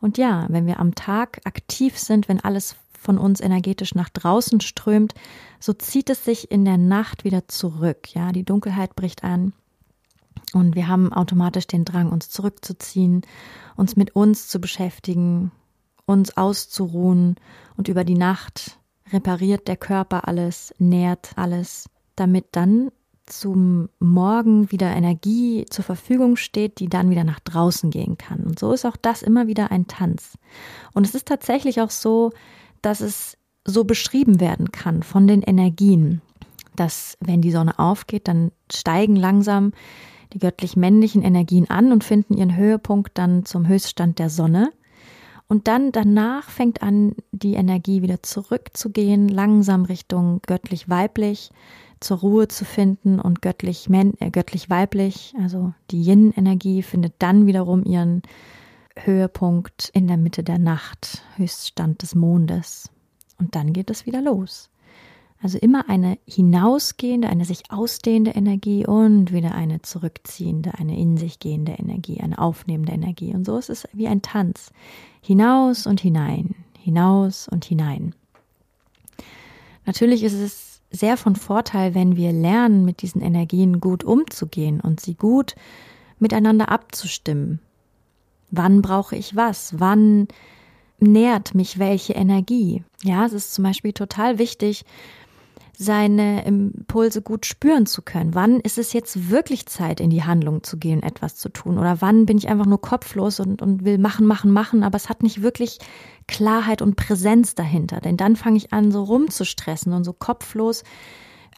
Und 0.00 0.18
ja, 0.18 0.46
wenn 0.50 0.66
wir 0.66 0.78
am 0.78 0.94
Tag 0.94 1.40
aktiv 1.44 1.98
sind, 1.98 2.28
wenn 2.28 2.40
alles 2.40 2.76
von 2.92 3.18
uns 3.18 3.40
energetisch 3.40 3.94
nach 3.94 4.10
draußen 4.10 4.60
strömt, 4.60 5.14
so 5.58 5.72
zieht 5.72 6.10
es 6.10 6.24
sich 6.24 6.50
in 6.50 6.64
der 6.64 6.78
Nacht 6.78 7.24
wieder 7.24 7.48
zurück. 7.48 8.14
Ja, 8.14 8.32
die 8.32 8.44
Dunkelheit 8.44 8.94
bricht 8.94 9.24
an 9.24 9.52
und 10.52 10.74
wir 10.74 10.88
haben 10.88 11.12
automatisch 11.12 11.66
den 11.66 11.84
Drang, 11.84 12.10
uns 12.10 12.28
zurückzuziehen, 12.28 13.22
uns 13.76 13.96
mit 13.96 14.14
uns 14.14 14.48
zu 14.48 14.60
beschäftigen, 14.60 15.52
uns 16.04 16.36
auszuruhen 16.36 17.36
und 17.76 17.88
über 17.88 18.04
die 18.04 18.14
Nacht 18.14 18.78
repariert 19.12 19.68
der 19.68 19.76
Körper 19.76 20.28
alles, 20.28 20.74
nährt 20.78 21.30
alles, 21.36 21.88
damit 22.16 22.46
dann 22.52 22.90
zum 23.26 23.88
Morgen 23.98 24.70
wieder 24.70 24.88
Energie 24.94 25.66
zur 25.68 25.84
Verfügung 25.84 26.36
steht, 26.36 26.78
die 26.78 26.88
dann 26.88 27.10
wieder 27.10 27.24
nach 27.24 27.40
draußen 27.40 27.90
gehen 27.90 28.16
kann. 28.16 28.44
Und 28.44 28.58
so 28.58 28.72
ist 28.72 28.84
auch 28.84 28.96
das 28.96 29.22
immer 29.22 29.48
wieder 29.48 29.72
ein 29.72 29.88
Tanz. 29.88 30.38
Und 30.94 31.04
es 31.06 31.14
ist 31.14 31.26
tatsächlich 31.26 31.80
auch 31.80 31.90
so, 31.90 32.32
dass 32.82 33.00
es 33.00 33.36
so 33.64 33.84
beschrieben 33.84 34.40
werden 34.40 34.70
kann 34.70 35.02
von 35.02 35.26
den 35.26 35.42
Energien, 35.42 36.22
dass 36.76 37.18
wenn 37.20 37.42
die 37.42 37.50
Sonne 37.50 37.78
aufgeht, 37.78 38.28
dann 38.28 38.52
steigen 38.72 39.16
langsam 39.16 39.72
die 40.32 40.38
göttlich 40.38 40.76
männlichen 40.76 41.22
Energien 41.22 41.68
an 41.68 41.92
und 41.92 42.04
finden 42.04 42.34
ihren 42.34 42.56
Höhepunkt 42.56 43.18
dann 43.18 43.44
zum 43.44 43.66
Höchststand 43.66 44.18
der 44.18 44.30
Sonne. 44.30 44.72
Und 45.48 45.68
dann 45.68 45.92
danach 45.92 46.50
fängt 46.50 46.82
an, 46.82 47.14
die 47.30 47.54
Energie 47.54 48.02
wieder 48.02 48.22
zurückzugehen, 48.22 49.28
langsam 49.28 49.84
Richtung 49.84 50.40
göttlich 50.46 50.88
weiblich, 50.88 51.50
zur 52.00 52.18
Ruhe 52.18 52.48
zu 52.48 52.64
finden 52.64 53.20
und 53.20 53.42
göttlich 53.42 53.88
äh, 53.90 54.30
göttlich 54.30 54.68
weiblich, 54.68 55.34
also 55.40 55.72
die 55.90 56.02
Yin-Energie 56.02 56.82
findet 56.82 57.14
dann 57.18 57.46
wiederum 57.46 57.84
ihren 57.84 58.22
Höhepunkt 58.98 59.90
in 59.92 60.06
der 60.06 60.16
Mitte 60.16 60.42
der 60.42 60.58
Nacht, 60.58 61.22
Höchststand 61.36 62.02
des 62.02 62.14
Mondes. 62.14 62.90
Und 63.38 63.54
dann 63.54 63.72
geht 63.72 63.90
es 63.90 64.06
wieder 64.06 64.22
los. 64.22 64.70
Also 65.42 65.58
immer 65.58 65.88
eine 65.88 66.18
hinausgehende, 66.26 67.28
eine 67.28 67.44
sich 67.44 67.70
ausdehnende 67.70 68.30
Energie 68.32 68.86
und 68.86 69.32
wieder 69.32 69.54
eine 69.54 69.82
zurückziehende, 69.82 70.74
eine 70.78 70.98
in 70.98 71.18
sich 71.18 71.40
gehende 71.40 71.72
Energie, 71.72 72.20
eine 72.20 72.38
aufnehmende 72.38 72.92
Energie. 72.92 73.34
Und 73.34 73.44
so 73.44 73.58
ist 73.58 73.68
es 73.68 73.86
wie 73.92 74.08
ein 74.08 74.22
Tanz. 74.22 74.70
Hinaus 75.20 75.86
und 75.86 76.00
hinein, 76.00 76.54
hinaus 76.78 77.48
und 77.48 77.64
hinein. 77.64 78.14
Natürlich 79.84 80.24
ist 80.24 80.32
es 80.32 80.80
sehr 80.90 81.16
von 81.16 81.36
Vorteil, 81.36 81.94
wenn 81.94 82.16
wir 82.16 82.32
lernen, 82.32 82.84
mit 82.84 83.02
diesen 83.02 83.20
Energien 83.20 83.80
gut 83.80 84.04
umzugehen 84.04 84.80
und 84.80 85.00
sie 85.00 85.14
gut 85.14 85.54
miteinander 86.18 86.70
abzustimmen. 86.70 87.60
Wann 88.50 88.82
brauche 88.82 89.16
ich 89.16 89.36
was? 89.36 89.78
Wann 89.78 90.28
nährt 90.98 91.54
mich 91.54 91.78
welche 91.78 92.14
Energie? 92.14 92.84
Ja, 93.02 93.26
es 93.26 93.32
ist 93.32 93.54
zum 93.54 93.64
Beispiel 93.64 93.92
total 93.92 94.38
wichtig, 94.38 94.84
seine 95.78 96.44
Impulse 96.46 97.20
gut 97.20 97.44
spüren 97.44 97.84
zu 97.84 98.00
können. 98.00 98.34
Wann 98.34 98.60
ist 98.60 98.78
es 98.78 98.94
jetzt 98.94 99.30
wirklich 99.30 99.66
Zeit, 99.66 100.00
in 100.00 100.08
die 100.08 100.24
Handlung 100.24 100.62
zu 100.62 100.78
gehen, 100.78 101.02
etwas 101.02 101.36
zu 101.36 101.50
tun? 101.50 101.78
Oder 101.78 102.00
wann 102.00 102.24
bin 102.24 102.38
ich 102.38 102.48
einfach 102.48 102.64
nur 102.64 102.80
kopflos 102.80 103.40
und, 103.40 103.60
und 103.60 103.84
will 103.84 103.98
machen, 103.98 104.26
machen, 104.26 104.50
machen, 104.50 104.82
aber 104.82 104.96
es 104.96 105.10
hat 105.10 105.22
nicht 105.22 105.42
wirklich 105.42 105.78
Klarheit 106.26 106.80
und 106.80 106.96
Präsenz 106.96 107.54
dahinter. 107.54 108.00
Denn 108.00 108.16
dann 108.16 108.36
fange 108.36 108.56
ich 108.56 108.72
an, 108.72 108.90
so 108.90 109.02
rumzustressen 109.02 109.92
und 109.92 110.04
so 110.04 110.14
kopflos 110.14 110.82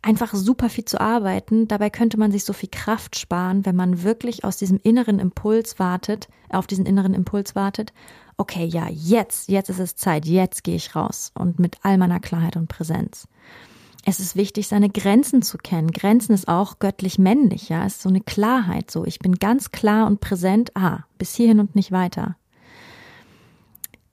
einfach 0.02 0.34
super 0.34 0.68
viel 0.68 0.84
zu 0.84 1.00
arbeiten. 1.00 1.68
Dabei 1.68 1.88
könnte 1.88 2.18
man 2.18 2.32
sich 2.32 2.44
so 2.44 2.52
viel 2.52 2.70
Kraft 2.70 3.16
sparen, 3.16 3.64
wenn 3.66 3.76
man 3.76 4.02
wirklich 4.02 4.44
aus 4.44 4.56
diesem 4.56 4.80
inneren 4.82 5.20
Impuls 5.20 5.78
wartet, 5.78 6.28
auf 6.50 6.66
diesen 6.66 6.86
inneren 6.86 7.14
Impuls 7.14 7.54
wartet. 7.54 7.92
Okay, 8.36 8.64
ja, 8.64 8.88
jetzt, 8.88 9.48
jetzt 9.48 9.68
ist 9.68 9.80
es 9.80 9.94
Zeit, 9.94 10.24
jetzt 10.26 10.64
gehe 10.64 10.76
ich 10.76 10.96
raus 10.96 11.32
und 11.34 11.60
mit 11.60 11.76
all 11.82 11.98
meiner 11.98 12.20
Klarheit 12.20 12.56
und 12.56 12.68
Präsenz 12.68 13.28
es 14.08 14.20
ist 14.20 14.36
wichtig, 14.36 14.68
seine 14.68 14.88
Grenzen 14.88 15.42
zu 15.42 15.58
kennen. 15.58 15.90
Grenzen 15.90 16.32
ist 16.32 16.48
auch 16.48 16.78
göttlich 16.78 17.18
männlich, 17.18 17.68
ja, 17.68 17.84
es 17.84 17.96
ist 17.96 18.02
so 18.02 18.08
eine 18.08 18.22
Klarheit, 18.22 18.90
so 18.90 19.04
ich 19.04 19.18
bin 19.18 19.34
ganz 19.34 19.70
klar 19.70 20.06
und 20.06 20.20
präsent, 20.20 20.74
ah, 20.74 21.00
bis 21.18 21.34
hierhin 21.34 21.60
und 21.60 21.74
nicht 21.74 21.92
weiter. 21.92 22.36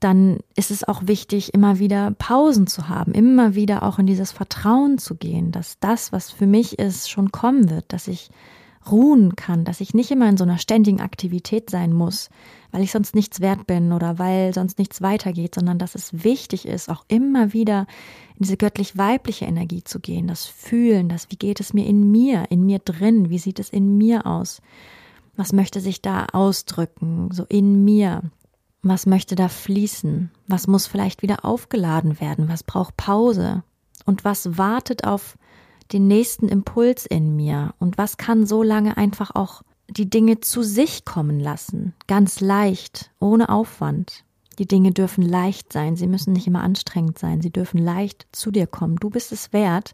Dann 0.01 0.39
ist 0.57 0.69
es 0.69 0.85
auch 0.85 1.03
wichtig, 1.05 1.53
immer 1.53 1.79
wieder 1.79 2.11
Pausen 2.11 2.67
zu 2.67 2.89
haben, 2.89 3.13
immer 3.13 3.55
wieder 3.55 3.83
auch 3.83 3.97
in 3.97 4.05
dieses 4.05 4.33
Vertrauen 4.33 4.97
zu 4.97 5.15
gehen, 5.15 5.53
dass 5.53 5.79
das, 5.79 6.11
was 6.11 6.29
für 6.29 6.45
mich 6.45 6.77
ist, 6.77 7.09
schon 7.09 7.31
kommen 7.31 7.69
wird, 7.69 7.85
dass 7.93 8.09
ich 8.09 8.29
ruhen 8.91 9.35
kann, 9.35 9.65
dass 9.65 9.81
ich 9.81 9.93
nicht 9.93 10.11
immer 10.11 10.29
in 10.29 10.37
so 10.37 10.43
einer 10.43 10.57
ständigen 10.57 11.01
Aktivität 11.01 11.69
sein 11.69 11.93
muss, 11.93 12.29
weil 12.71 12.83
ich 12.83 12.91
sonst 12.91 13.15
nichts 13.15 13.39
wert 13.39 13.67
bin 13.67 13.93
oder 13.93 14.19
weil 14.19 14.53
sonst 14.53 14.79
nichts 14.79 15.01
weitergeht, 15.01 15.55
sondern 15.55 15.79
dass 15.79 15.95
es 15.95 16.23
wichtig 16.23 16.67
ist, 16.67 16.89
auch 16.89 17.05
immer 17.07 17.53
wieder 17.53 17.87
in 18.35 18.43
diese 18.43 18.57
göttlich-weibliche 18.57 19.45
Energie 19.45 19.83
zu 19.83 19.99
gehen, 19.99 20.27
das 20.27 20.45
Fühlen, 20.45 21.09
das, 21.09 21.31
wie 21.31 21.37
geht 21.37 21.59
es 21.59 21.73
mir 21.73 21.85
in 21.85 22.11
mir, 22.11 22.45
in 22.49 22.65
mir 22.65 22.79
drin, 22.79 23.29
wie 23.29 23.39
sieht 23.39 23.59
es 23.59 23.69
in 23.69 23.97
mir 23.97 24.25
aus, 24.25 24.61
was 25.35 25.53
möchte 25.53 25.81
sich 25.81 26.01
da 26.01 26.27
ausdrücken, 26.33 27.29
so 27.31 27.45
in 27.47 27.83
mir, 27.83 28.23
was 28.81 29.05
möchte 29.05 29.35
da 29.35 29.49
fließen, 29.49 30.31
was 30.47 30.67
muss 30.67 30.87
vielleicht 30.87 31.21
wieder 31.21 31.43
aufgeladen 31.43 32.19
werden, 32.19 32.49
was 32.49 32.63
braucht 32.63 32.97
Pause? 32.97 33.63
Und 34.05 34.23
was 34.23 34.57
wartet 34.57 35.03
auf 35.03 35.37
den 35.91 36.07
nächsten 36.07 36.47
Impuls 36.47 37.05
in 37.05 37.35
mir 37.35 37.73
und 37.79 37.97
was 37.97 38.17
kann 38.17 38.45
so 38.45 38.63
lange 38.63 38.97
einfach 38.97 39.31
auch 39.35 39.61
die 39.89 40.09
Dinge 40.09 40.39
zu 40.39 40.63
sich 40.63 41.05
kommen 41.05 41.39
lassen, 41.39 41.93
ganz 42.07 42.41
leicht, 42.41 43.11
ohne 43.19 43.49
Aufwand. 43.49 44.23
Die 44.57 44.67
Dinge 44.67 44.91
dürfen 44.91 45.21
leicht 45.21 45.73
sein, 45.73 45.95
sie 45.95 46.07
müssen 46.07 46.33
nicht 46.33 46.47
immer 46.47 46.63
anstrengend 46.63 47.19
sein, 47.19 47.41
sie 47.41 47.51
dürfen 47.51 47.77
leicht 47.77 48.25
zu 48.31 48.51
dir 48.51 48.67
kommen. 48.67 48.95
Du 48.95 49.09
bist 49.09 49.31
es 49.31 49.51
wert, 49.53 49.93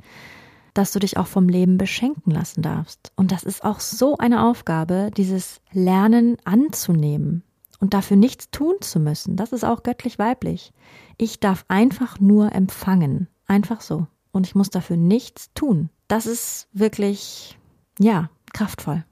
dass 0.73 0.91
du 0.91 0.99
dich 0.99 1.17
auch 1.17 1.27
vom 1.27 1.49
Leben 1.49 1.77
beschenken 1.77 2.31
lassen 2.31 2.61
darfst. 2.61 3.11
Und 3.15 3.31
das 3.31 3.43
ist 3.43 3.63
auch 3.63 3.79
so 3.79 4.17
eine 4.17 4.45
Aufgabe, 4.45 5.09
dieses 5.15 5.61
Lernen 5.73 6.37
anzunehmen 6.45 7.43
und 7.79 7.93
dafür 7.93 8.17
nichts 8.17 8.51
tun 8.51 8.75
zu 8.81 8.99
müssen. 8.99 9.35
Das 9.35 9.51
ist 9.51 9.65
auch 9.65 9.83
göttlich 9.83 10.19
weiblich. 10.19 10.71
Ich 11.17 11.39
darf 11.39 11.65
einfach 11.67 12.19
nur 12.19 12.53
empfangen. 12.53 13.27
Einfach 13.47 13.81
so 13.81 14.07
und 14.31 14.47
ich 14.47 14.55
muss 14.55 14.69
dafür 14.69 14.97
nichts 14.97 15.49
tun. 15.53 15.89
Das 16.07 16.25
ist 16.25 16.67
wirklich, 16.73 17.57
ja, 17.99 18.29
kraftvoll. 18.53 19.03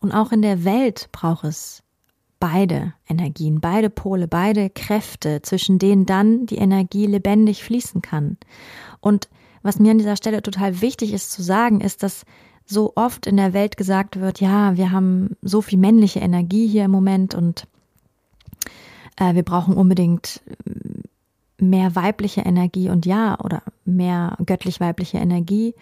Und 0.00 0.12
auch 0.12 0.32
in 0.32 0.42
der 0.42 0.64
Welt 0.64 1.08
braucht 1.12 1.44
es 1.44 1.82
beide 2.38 2.92
Energien, 3.08 3.60
beide 3.60 3.90
Pole, 3.90 4.28
beide 4.28 4.70
Kräfte, 4.70 5.42
zwischen 5.42 5.78
denen 5.78 6.06
dann 6.06 6.46
die 6.46 6.58
Energie 6.58 7.06
lebendig 7.06 7.64
fließen 7.64 8.02
kann. 8.02 8.36
Und 9.00 9.28
was 9.62 9.78
mir 9.78 9.90
an 9.90 9.98
dieser 9.98 10.16
Stelle 10.16 10.42
total 10.42 10.80
wichtig 10.80 11.12
ist 11.12 11.32
zu 11.32 11.42
sagen, 11.42 11.80
ist, 11.80 12.02
dass 12.02 12.24
so 12.66 12.92
oft 12.94 13.26
in 13.26 13.36
der 13.36 13.52
Welt 13.52 13.76
gesagt 13.76 14.20
wird, 14.20 14.40
ja, 14.40 14.76
wir 14.76 14.90
haben 14.90 15.36
so 15.42 15.62
viel 15.62 15.78
männliche 15.78 16.20
Energie 16.20 16.66
hier 16.66 16.84
im 16.84 16.90
Moment 16.90 17.34
und 17.34 17.66
äh, 19.16 19.34
wir 19.34 19.44
brauchen 19.44 19.74
unbedingt 19.74 20.42
mehr 21.58 21.94
weibliche 21.94 22.42
Energie 22.42 22.90
und 22.90 23.06
ja, 23.06 23.38
oder 23.40 23.62
mehr 23.84 24.36
göttlich-weibliche 24.44 25.18
Energie. 25.18 25.74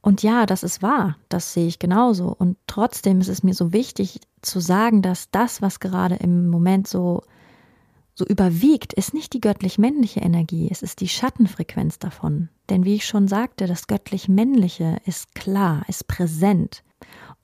Und 0.00 0.22
ja, 0.22 0.46
das 0.46 0.62
ist 0.62 0.82
wahr, 0.82 1.16
das 1.28 1.52
sehe 1.52 1.66
ich 1.66 1.78
genauso. 1.78 2.34
Und 2.36 2.56
trotzdem 2.66 3.20
ist 3.20 3.28
es 3.28 3.42
mir 3.42 3.54
so 3.54 3.72
wichtig 3.72 4.20
zu 4.42 4.60
sagen, 4.60 5.02
dass 5.02 5.30
das, 5.30 5.60
was 5.60 5.80
gerade 5.80 6.16
im 6.16 6.48
Moment 6.48 6.88
so, 6.88 7.22
so 8.14 8.24
überwiegt, 8.24 8.92
ist 8.92 9.14
nicht 9.14 9.32
die 9.32 9.40
göttlich-männliche 9.40 10.20
Energie, 10.20 10.68
es 10.70 10.82
ist 10.82 11.00
die 11.00 11.08
Schattenfrequenz 11.08 11.98
davon. 11.98 12.48
Denn 12.68 12.84
wie 12.84 12.94
ich 12.94 13.06
schon 13.06 13.28
sagte, 13.28 13.66
das 13.66 13.86
göttlich-männliche 13.86 14.98
ist 15.04 15.34
klar, 15.34 15.84
ist 15.88 16.08
präsent. 16.08 16.82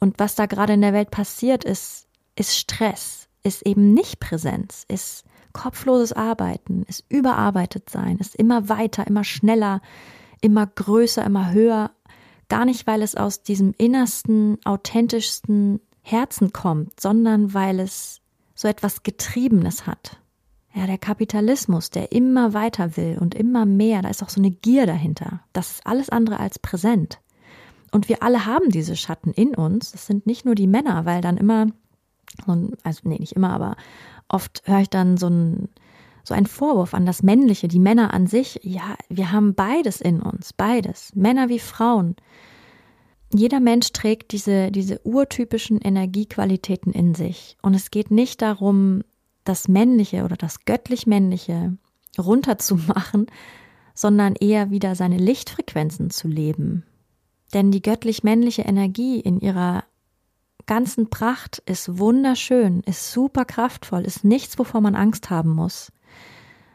Und 0.01 0.19
was 0.19 0.35
da 0.35 0.47
gerade 0.47 0.75
in 0.75 0.81
der 0.81 0.93
Welt 0.93 1.11
passiert, 1.11 1.65
ist, 1.65 2.07
ist 2.37 2.57
Stress, 2.57 3.29
ist 3.43 3.67
eben 3.67 3.95
nicht 3.95 4.21
Präsenz, 4.21 4.85
ist 4.89 5.25
kopfloses 5.55 6.13
Arbeiten, 6.13 6.83
ist 6.87 7.05
überarbeitet 7.09 7.89
sein, 7.89 8.19
ist 8.19 8.37
immer 8.37 8.69
weiter, 8.69 9.07
immer 9.07 9.25
schneller, 9.25 9.81
immer 10.43 10.67
größer, 10.67 11.25
immer 11.25 11.53
höher. 11.53 11.93
Gar 12.51 12.67
nicht, 12.67 12.87
weil 12.87 13.01
es 13.01 13.15
aus 13.15 13.43
diesem 13.43 13.73
innersten, 13.79 14.59
authentischsten 14.67 15.81
Herzen 16.03 16.53
kommt, 16.53 17.01
sondern 17.01 17.55
weil 17.55 17.81
es 17.81 18.21
so 18.55 18.69
etwas 18.69 19.03
Getriebenes 19.03 19.87
hat. 19.87 20.21
Ja, 20.75 20.87
der 20.87 20.99
Kapitalismus, 20.99 21.91
der 21.91 22.13
immer 22.13 22.53
weiter 22.53 22.97
will 22.97 23.17
und 23.21 23.35
immer 23.35 23.65
mehr, 23.65 24.03
da 24.03 24.11
ist 24.11 24.23
auch 24.23 24.29
so 24.29 24.41
eine 24.41 24.51
Gier 24.51 24.87
dahinter. 24.87 25.41
Das 25.53 25.71
ist 25.71 25.87
alles 25.87 26.11
andere 26.11 26.41
als 26.41 26.59
präsent. 26.59 27.21
Und 27.93 28.09
wir 28.09 28.25
alle 28.25 28.45
haben 28.45 28.71
diese 28.71 28.97
Schatten 28.97 29.33
in 29.33 29.55
uns. 29.55 29.93
Das 29.93 30.07
sind 30.07 30.27
nicht 30.27 30.45
nur 30.45 30.57
die 30.57 30.67
Männer, 30.67 31.05
weil 31.05 31.21
dann 31.21 31.37
immer, 31.37 31.69
also 32.83 33.01
nee, 33.05 33.19
nicht 33.19 33.37
immer, 33.37 33.51
aber 33.51 33.77
oft 34.29 34.63
höre 34.67 34.81
ich 34.81 34.91
dann 34.91 35.17
so 35.17 35.29
ein 35.29 35.69
so 36.25 36.33
ein 36.35 36.47
Vorwurf 36.47 36.95
an 36.95 37.05
das 37.05 37.23
Männliche, 37.23 37.69
die 37.69 37.79
Männer 37.79 38.15
an 38.15 38.27
sich. 38.27 38.59
Ja, 38.63 38.97
wir 39.11 39.31
haben 39.31 39.55
beides 39.55 40.01
in 40.01 40.23
uns, 40.23 40.55
beides, 40.55 41.15
Männer 41.15 41.51
wie 41.51 41.59
Frauen. 41.59 42.17
Jeder 43.33 43.61
Mensch 43.61 43.93
trägt 43.93 44.33
diese, 44.33 44.71
diese 44.71 45.01
urtypischen 45.05 45.81
Energiequalitäten 45.81 46.93
in 46.93 47.15
sich. 47.15 47.59
Und 47.63 47.75
es 47.75 47.91
geht 47.91 48.11
nicht 48.11 48.41
darum, 48.41 49.03
das 49.45 49.69
Männliche 49.69 50.25
oder 50.25 50.37
das 50.37 50.65
göttlich-männliche 50.65 51.77
runterzumachen, 52.19 53.27
sondern 53.95 54.35
eher 54.35 54.71
wieder 54.71 54.95
seine 54.95 55.19
Lichtfrequenzen 55.19 56.11
zu 56.11 56.27
leben. 56.27 56.85
Denn 57.53 57.71
die 57.71 57.83
göttlich-männliche 57.83 58.63
Energie 58.63 59.21
in 59.21 59.41
ihrer 59.41 59.85
ganzen 60.67 61.11
Pracht 61.11 61.63
ist 61.67 61.99
wunderschön, 61.99 62.81
ist 62.87 63.13
super 63.13 63.45
kraftvoll, 63.45 64.03
ist 64.03 64.25
nichts, 64.25 64.59
wovor 64.59 64.81
man 64.81 64.95
Angst 64.95 65.31
haben 65.31 65.51
muss, 65.51 65.93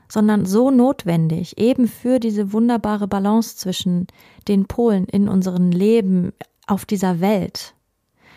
sondern 0.07 0.45
so 0.45 0.71
notwendig, 0.71 1.57
eben 1.57 1.87
für 1.87 2.19
diese 2.19 2.53
wunderbare 2.53 3.07
Balance 3.07 3.57
zwischen 3.57 4.07
den 4.47 4.65
Polen 4.65 5.05
in 5.05 5.27
unserem 5.27 5.71
Leben 5.71 6.33
auf 6.67 6.85
dieser 6.85 7.19
Welt. 7.19 7.75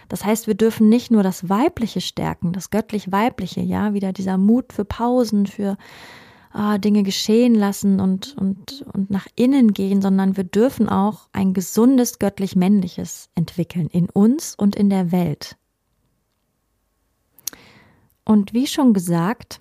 Das 0.09 0.25
heißt, 0.25 0.47
wir 0.47 0.55
dürfen 0.55 0.89
nicht 0.89 1.11
nur 1.11 1.23
das 1.23 1.49
Weibliche 1.49 2.01
stärken, 2.01 2.53
das 2.53 2.71
göttlich 2.71 3.13
Weibliche, 3.13 3.63
ja, 3.63 3.95
wieder 3.95 4.13
dieser 4.13 4.37
Mut 4.37 4.73
für 4.73 4.85
Pausen, 4.85 5.47
für 5.47 5.79
oh, 6.55 6.79
Dinge 6.79 7.03
geschehen 7.03 7.55
lassen 7.55 8.01
und, 8.01 8.37
und, 8.39 8.85
und 8.93 9.11
nach 9.11 9.27
innen 9.37 9.73
gehen, 9.73 10.03
sondern 10.03 10.37
wir 10.37 10.45
dürfen 10.45 10.89
auch 10.89 11.29
ein 11.33 11.55
gesundes 11.55 12.19
göttlich-männliches 12.19 13.29
entwickeln 13.35 13.89
in 13.89 14.09
uns 14.11 14.55
und 14.55 14.77
in 14.77 14.91
der 14.91 15.13
Welt. 15.13 15.57
Und 18.25 18.53
wie 18.53 18.67
schon 18.67 18.93
gesagt, 18.93 19.61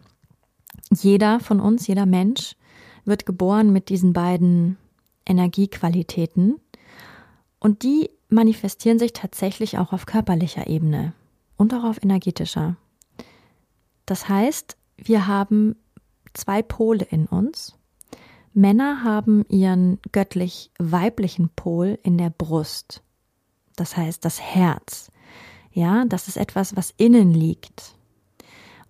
jeder 0.92 1.40
von 1.40 1.60
uns, 1.60 1.88
jeder 1.88 2.06
Mensch 2.06 2.56
wird 3.06 3.26
geboren 3.26 3.72
mit 3.72 3.90
diesen 3.90 4.14
beiden 4.14 4.78
Energiequalitäten 5.26 6.60
und 7.60 7.84
die 7.84 8.10
manifestieren 8.30 9.00
sich 9.00 9.14
tatsächlich 9.14 9.78
auch 9.78 9.94
auf 9.94 10.06
körperlicher 10.06 10.68
Ebene 10.68 11.14
und 11.58 11.74
auch 11.74 11.84
auf 11.84 12.02
energetischer. 12.04 12.76
Das 14.06 14.30
heißt, 14.30 14.78
wir 14.98 15.28
haben 15.28 15.76
zwei 16.34 16.62
Pole 16.62 17.06
in 17.10 17.26
uns. 17.26 17.78
Männer 18.54 19.04
haben 19.04 19.46
ihren 19.48 20.00
göttlich 20.12 20.72
weiblichen 20.78 21.50
Pol 21.50 21.98
in 22.04 22.18
der 22.18 22.30
Brust. 22.30 23.02
Das 23.76 23.96
heißt, 23.96 24.26
das 24.26 24.42
Herz. 24.42 25.12
Ja, 25.72 26.04
das 26.06 26.28
ist 26.28 26.38
etwas, 26.38 26.76
was 26.76 26.94
innen 26.98 27.34
liegt. 27.34 27.96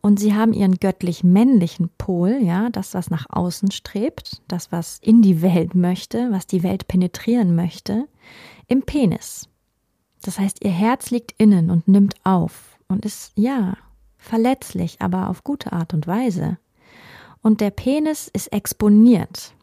Und 0.01 0.19
sie 0.19 0.33
haben 0.33 0.51
ihren 0.51 0.77
göttlich 0.77 1.23
männlichen 1.23 1.89
Pol, 1.99 2.39
ja, 2.41 2.71
das, 2.71 2.95
was 2.95 3.11
nach 3.11 3.27
außen 3.29 3.69
strebt, 3.69 4.41
das, 4.47 4.71
was 4.71 4.97
in 4.97 5.21
die 5.21 5.43
Welt 5.43 5.75
möchte, 5.75 6.31
was 6.31 6.47
die 6.47 6.63
Welt 6.63 6.87
penetrieren 6.87 7.55
möchte, 7.55 8.07
im 8.67 8.81
Penis. 8.81 9.47
Das 10.23 10.39
heißt, 10.39 10.63
ihr 10.63 10.71
Herz 10.71 11.11
liegt 11.11 11.39
innen 11.39 11.69
und 11.69 11.87
nimmt 11.87 12.15
auf 12.23 12.79
und 12.87 13.05
ist, 13.05 13.31
ja, 13.35 13.77
verletzlich, 14.17 15.01
aber 15.01 15.29
auf 15.29 15.43
gute 15.43 15.71
Art 15.71 15.93
und 15.93 16.07
Weise. 16.07 16.57
Und 17.41 17.61
der 17.61 17.71
Penis 17.71 18.27
ist 18.27 18.53
exponiert, 18.53 19.53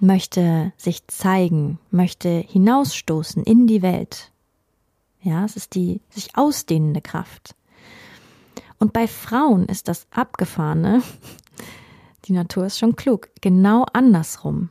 möchte 0.00 0.72
sich 0.76 1.06
zeigen, 1.08 1.78
möchte 1.90 2.28
hinausstoßen 2.28 3.42
in 3.42 3.66
die 3.66 3.82
Welt. 3.82 4.32
Ja, 5.22 5.44
es 5.44 5.56
ist 5.56 5.74
die 5.74 6.00
sich 6.08 6.36
ausdehnende 6.36 7.00
Kraft. 7.00 7.54
Und 8.78 8.92
bei 8.92 9.06
Frauen 9.06 9.66
ist 9.66 9.88
das 9.88 10.06
Abgefahrene, 10.10 11.02
die 12.24 12.32
Natur 12.32 12.66
ist 12.66 12.78
schon 12.78 12.96
klug, 12.96 13.28
genau 13.40 13.84
andersrum. 13.92 14.70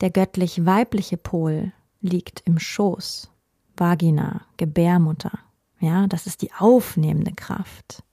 Der 0.00 0.10
göttlich 0.10 0.66
weibliche 0.66 1.16
Pol 1.16 1.72
liegt 2.02 2.42
im 2.44 2.58
Schoß, 2.58 3.30
Vagina, 3.76 4.42
Gebärmutter. 4.58 5.38
Ja, 5.80 6.06
das 6.06 6.26
ist 6.26 6.42
die 6.42 6.52
aufnehmende 6.52 7.32
Kraft, 7.32 8.03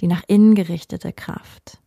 die 0.00 0.06
nach 0.06 0.22
innen 0.26 0.54
gerichtete 0.54 1.12
Kraft. 1.12 1.78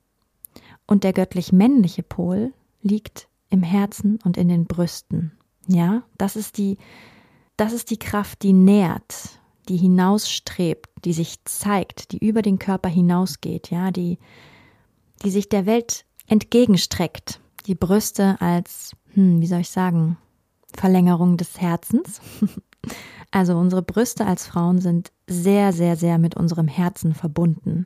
Und 0.87 1.03
der 1.03 1.13
göttlich 1.13 1.51
männliche 1.51 2.03
Pol 2.03 2.53
liegt 2.81 3.27
im 3.49 3.63
Herzen 3.63 4.19
und 4.23 4.37
in 4.37 4.47
den 4.47 4.65
Brüsten. 4.65 5.31
Ja, 5.67 6.03
das 6.17 6.35
ist 6.35 6.57
die, 6.57 6.77
das 7.57 7.73
ist 7.73 7.89
die 7.89 7.97
Kraft, 7.97 8.43
die 8.43 8.53
nährt, 8.53 9.39
die 9.67 9.77
hinausstrebt, 9.77 10.89
die 11.03 11.13
sich 11.13 11.43
zeigt, 11.45 12.11
die 12.11 12.19
über 12.19 12.41
den 12.41 12.59
Körper 12.59 12.89
hinausgeht, 12.89 13.71
ja, 13.71 13.91
die, 13.91 14.19
die 15.23 15.31
sich 15.31 15.49
der 15.49 15.65
Welt 15.65 16.05
entgegenstreckt. 16.27 17.39
Die 17.65 17.75
Brüste 17.75 18.39
als, 18.39 18.91
hm, 19.13 19.41
wie 19.41 19.47
soll 19.47 19.61
ich 19.61 19.69
sagen, 19.69 20.17
Verlängerung 20.75 21.37
des 21.37 21.59
Herzens. 21.59 22.21
Also 23.31 23.57
unsere 23.57 23.81
Brüste 23.81 24.25
als 24.25 24.47
Frauen 24.47 24.79
sind 24.79 25.11
sehr, 25.27 25.73
sehr, 25.73 25.97
sehr 25.97 26.19
mit 26.19 26.37
unserem 26.37 26.69
Herzen 26.69 27.13
verbunden. 27.13 27.85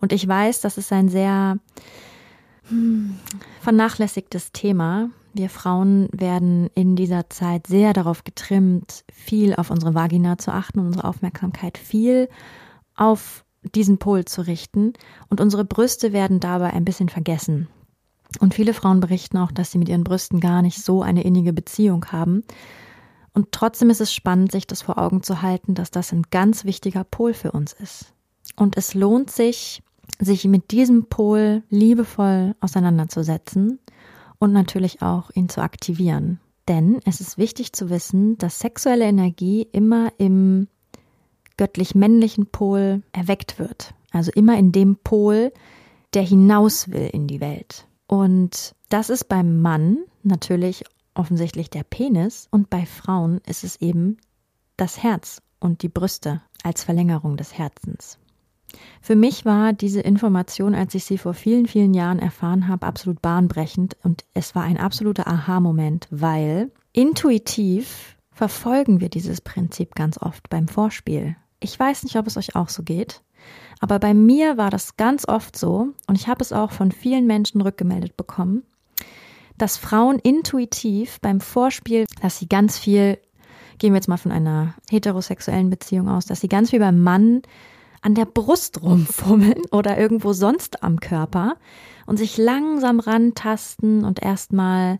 Und 0.00 0.12
ich 0.12 0.26
weiß, 0.26 0.60
das 0.60 0.78
ist 0.78 0.92
ein 0.92 1.08
sehr 1.08 1.58
hm, 2.68 3.18
vernachlässigtes 3.60 4.52
Thema. 4.52 5.10
Wir 5.34 5.50
Frauen 5.50 6.08
werden 6.12 6.70
in 6.74 6.96
dieser 6.96 7.28
Zeit 7.28 7.66
sehr 7.66 7.92
darauf 7.92 8.24
getrimmt, 8.24 9.04
viel 9.12 9.54
auf 9.54 9.70
unsere 9.70 9.94
Vagina 9.94 10.38
zu 10.38 10.52
achten 10.52 10.80
und 10.80 10.86
unsere 10.86 11.06
Aufmerksamkeit 11.06 11.78
viel 11.78 12.28
auf 12.94 13.44
diesen 13.74 13.98
Pol 13.98 14.24
zu 14.24 14.42
richten. 14.42 14.94
Und 15.28 15.40
unsere 15.40 15.64
Brüste 15.64 16.12
werden 16.12 16.40
dabei 16.40 16.72
ein 16.72 16.84
bisschen 16.84 17.08
vergessen. 17.08 17.68
Und 18.40 18.54
viele 18.54 18.74
Frauen 18.74 19.00
berichten 19.00 19.38
auch, 19.38 19.52
dass 19.52 19.70
sie 19.70 19.78
mit 19.78 19.88
ihren 19.88 20.04
Brüsten 20.04 20.40
gar 20.40 20.62
nicht 20.62 20.82
so 20.82 21.02
eine 21.02 21.22
innige 21.22 21.52
Beziehung 21.52 22.06
haben, 22.06 22.42
und 23.36 23.52
trotzdem 23.52 23.90
ist 23.90 24.00
es 24.00 24.14
spannend, 24.14 24.50
sich 24.50 24.66
das 24.66 24.80
vor 24.80 24.96
Augen 24.96 25.22
zu 25.22 25.42
halten, 25.42 25.74
dass 25.74 25.90
das 25.90 26.10
ein 26.10 26.22
ganz 26.30 26.64
wichtiger 26.64 27.04
Pol 27.04 27.34
für 27.34 27.52
uns 27.52 27.74
ist. 27.74 28.14
Und 28.56 28.76
es 28.76 28.94
lohnt 28.94 29.30
sich, 29.30 29.82
sich 30.18 30.44
mit 30.46 30.70
diesem 30.70 31.06
Pol 31.06 31.62
liebevoll 31.68 32.54
auseinanderzusetzen 32.60 33.78
und 34.38 34.52
natürlich 34.52 35.02
auch 35.02 35.30
ihn 35.34 35.48
zu 35.48 35.60
aktivieren. 35.60 36.40
Denn 36.68 37.00
es 37.04 37.20
ist 37.20 37.38
wichtig 37.38 37.72
zu 37.72 37.90
wissen, 37.90 38.38
dass 38.38 38.58
sexuelle 38.58 39.04
Energie 39.04 39.68
immer 39.70 40.12
im 40.18 40.68
göttlich 41.56 41.94
männlichen 41.94 42.46
Pol 42.46 43.02
erweckt 43.12 43.58
wird. 43.58 43.94
Also 44.10 44.32
immer 44.34 44.58
in 44.58 44.72
dem 44.72 44.96
Pol, 44.96 45.52
der 46.14 46.22
hinaus 46.22 46.90
will 46.90 47.08
in 47.12 47.26
die 47.26 47.40
Welt. 47.40 47.86
Und 48.06 48.74
das 48.88 49.10
ist 49.10 49.28
beim 49.28 49.60
Mann 49.60 49.98
natürlich 50.22 50.84
offensichtlich 51.14 51.70
der 51.70 51.82
Penis 51.82 52.48
und 52.50 52.70
bei 52.70 52.86
Frauen 52.86 53.40
ist 53.46 53.64
es 53.64 53.80
eben 53.80 54.18
das 54.76 55.02
Herz 55.02 55.42
und 55.60 55.82
die 55.82 55.88
Brüste 55.88 56.42
als 56.62 56.84
Verlängerung 56.84 57.36
des 57.36 57.56
Herzens. 57.56 58.18
Für 59.00 59.16
mich 59.16 59.44
war 59.44 59.72
diese 59.72 60.00
Information, 60.00 60.74
als 60.74 60.94
ich 60.94 61.04
sie 61.04 61.18
vor 61.18 61.34
vielen, 61.34 61.66
vielen 61.66 61.94
Jahren 61.94 62.18
erfahren 62.18 62.68
habe, 62.68 62.86
absolut 62.86 63.22
bahnbrechend 63.22 63.96
und 64.02 64.24
es 64.34 64.54
war 64.54 64.62
ein 64.62 64.78
absoluter 64.78 65.26
Aha-Moment, 65.26 66.08
weil 66.10 66.70
intuitiv 66.92 68.16
verfolgen 68.32 69.00
wir 69.00 69.08
dieses 69.08 69.40
Prinzip 69.40 69.94
ganz 69.94 70.20
oft 70.20 70.48
beim 70.50 70.68
Vorspiel. 70.68 71.36
Ich 71.60 71.78
weiß 71.78 72.04
nicht, 72.04 72.16
ob 72.16 72.26
es 72.26 72.36
euch 72.36 72.54
auch 72.54 72.68
so 72.68 72.82
geht, 72.82 73.22
aber 73.80 73.98
bei 73.98 74.14
mir 74.14 74.56
war 74.56 74.70
das 74.70 74.96
ganz 74.96 75.26
oft 75.26 75.56
so 75.56 75.88
und 76.06 76.16
ich 76.16 76.28
habe 76.28 76.42
es 76.42 76.52
auch 76.52 76.70
von 76.70 76.92
vielen 76.92 77.26
Menschen 77.26 77.60
rückgemeldet 77.60 78.16
bekommen, 78.16 78.62
dass 79.58 79.76
Frauen 79.76 80.18
intuitiv 80.18 81.20
beim 81.20 81.40
Vorspiel, 81.40 82.04
dass 82.20 82.38
sie 82.38 82.48
ganz 82.48 82.78
viel, 82.78 83.18
gehen 83.78 83.92
wir 83.92 83.96
jetzt 83.96 84.08
mal 84.08 84.16
von 84.16 84.32
einer 84.32 84.74
heterosexuellen 84.90 85.70
Beziehung 85.70 86.08
aus, 86.08 86.26
dass 86.26 86.40
sie 86.40 86.48
ganz 86.48 86.70
viel 86.70 86.80
beim 86.80 87.02
Mann 87.02 87.42
an 88.02 88.14
der 88.14 88.24
Brust 88.24 88.82
rumfummeln 88.82 89.62
oder 89.70 89.98
irgendwo 89.98 90.32
sonst 90.32 90.82
am 90.82 91.00
Körper 91.00 91.56
und 92.06 92.18
sich 92.18 92.36
langsam 92.38 93.00
rantasten 93.00 94.04
und 94.04 94.22
erstmal 94.22 94.98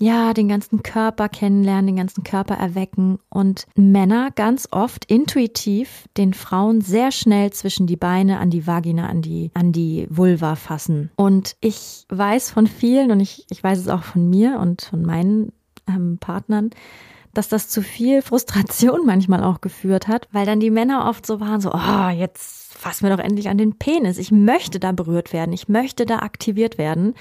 ja, 0.00 0.32
den 0.32 0.48
ganzen 0.48 0.82
Körper 0.82 1.28
kennenlernen, 1.28 1.88
den 1.88 1.96
ganzen 1.96 2.22
Körper 2.22 2.54
erwecken 2.54 3.18
und 3.28 3.66
Männer 3.74 4.30
ganz 4.34 4.68
oft 4.70 5.04
intuitiv 5.06 6.04
den 6.16 6.34
Frauen 6.34 6.80
sehr 6.80 7.10
schnell 7.10 7.52
zwischen 7.52 7.86
die 7.86 7.96
Beine 7.96 8.38
an 8.38 8.50
die 8.50 8.66
Vagina, 8.66 9.08
an 9.08 9.22
die, 9.22 9.50
an 9.54 9.72
die 9.72 10.06
Vulva 10.08 10.54
fassen. 10.54 11.10
Und 11.16 11.56
ich 11.60 12.06
weiß 12.10 12.50
von 12.50 12.66
vielen 12.66 13.10
und 13.10 13.20
ich, 13.20 13.46
ich 13.50 13.62
weiß 13.62 13.78
es 13.78 13.88
auch 13.88 14.04
von 14.04 14.30
mir 14.30 14.58
und 14.60 14.82
von 14.82 15.02
meinen 15.02 15.52
ähm, 15.88 16.18
Partnern, 16.18 16.70
dass 17.38 17.48
das 17.48 17.68
zu 17.68 17.82
viel 17.82 18.20
Frustration 18.20 19.06
manchmal 19.06 19.44
auch 19.44 19.60
geführt 19.60 20.08
hat, 20.08 20.26
weil 20.32 20.44
dann 20.44 20.58
die 20.58 20.72
Männer 20.72 21.06
oft 21.08 21.24
so 21.24 21.38
waren, 21.38 21.60
so, 21.60 21.70
oh, 21.72 22.08
jetzt 22.08 22.74
fass 22.74 23.00
mir 23.00 23.16
doch 23.16 23.22
endlich 23.22 23.48
an 23.48 23.56
den 23.56 23.78
Penis. 23.78 24.18
Ich 24.18 24.32
möchte 24.32 24.80
da 24.80 24.90
berührt 24.90 25.32
werden. 25.32 25.52
Ich 25.52 25.68
möchte 25.68 26.04
da 26.04 26.18
aktiviert 26.18 26.78
werden 26.78 27.14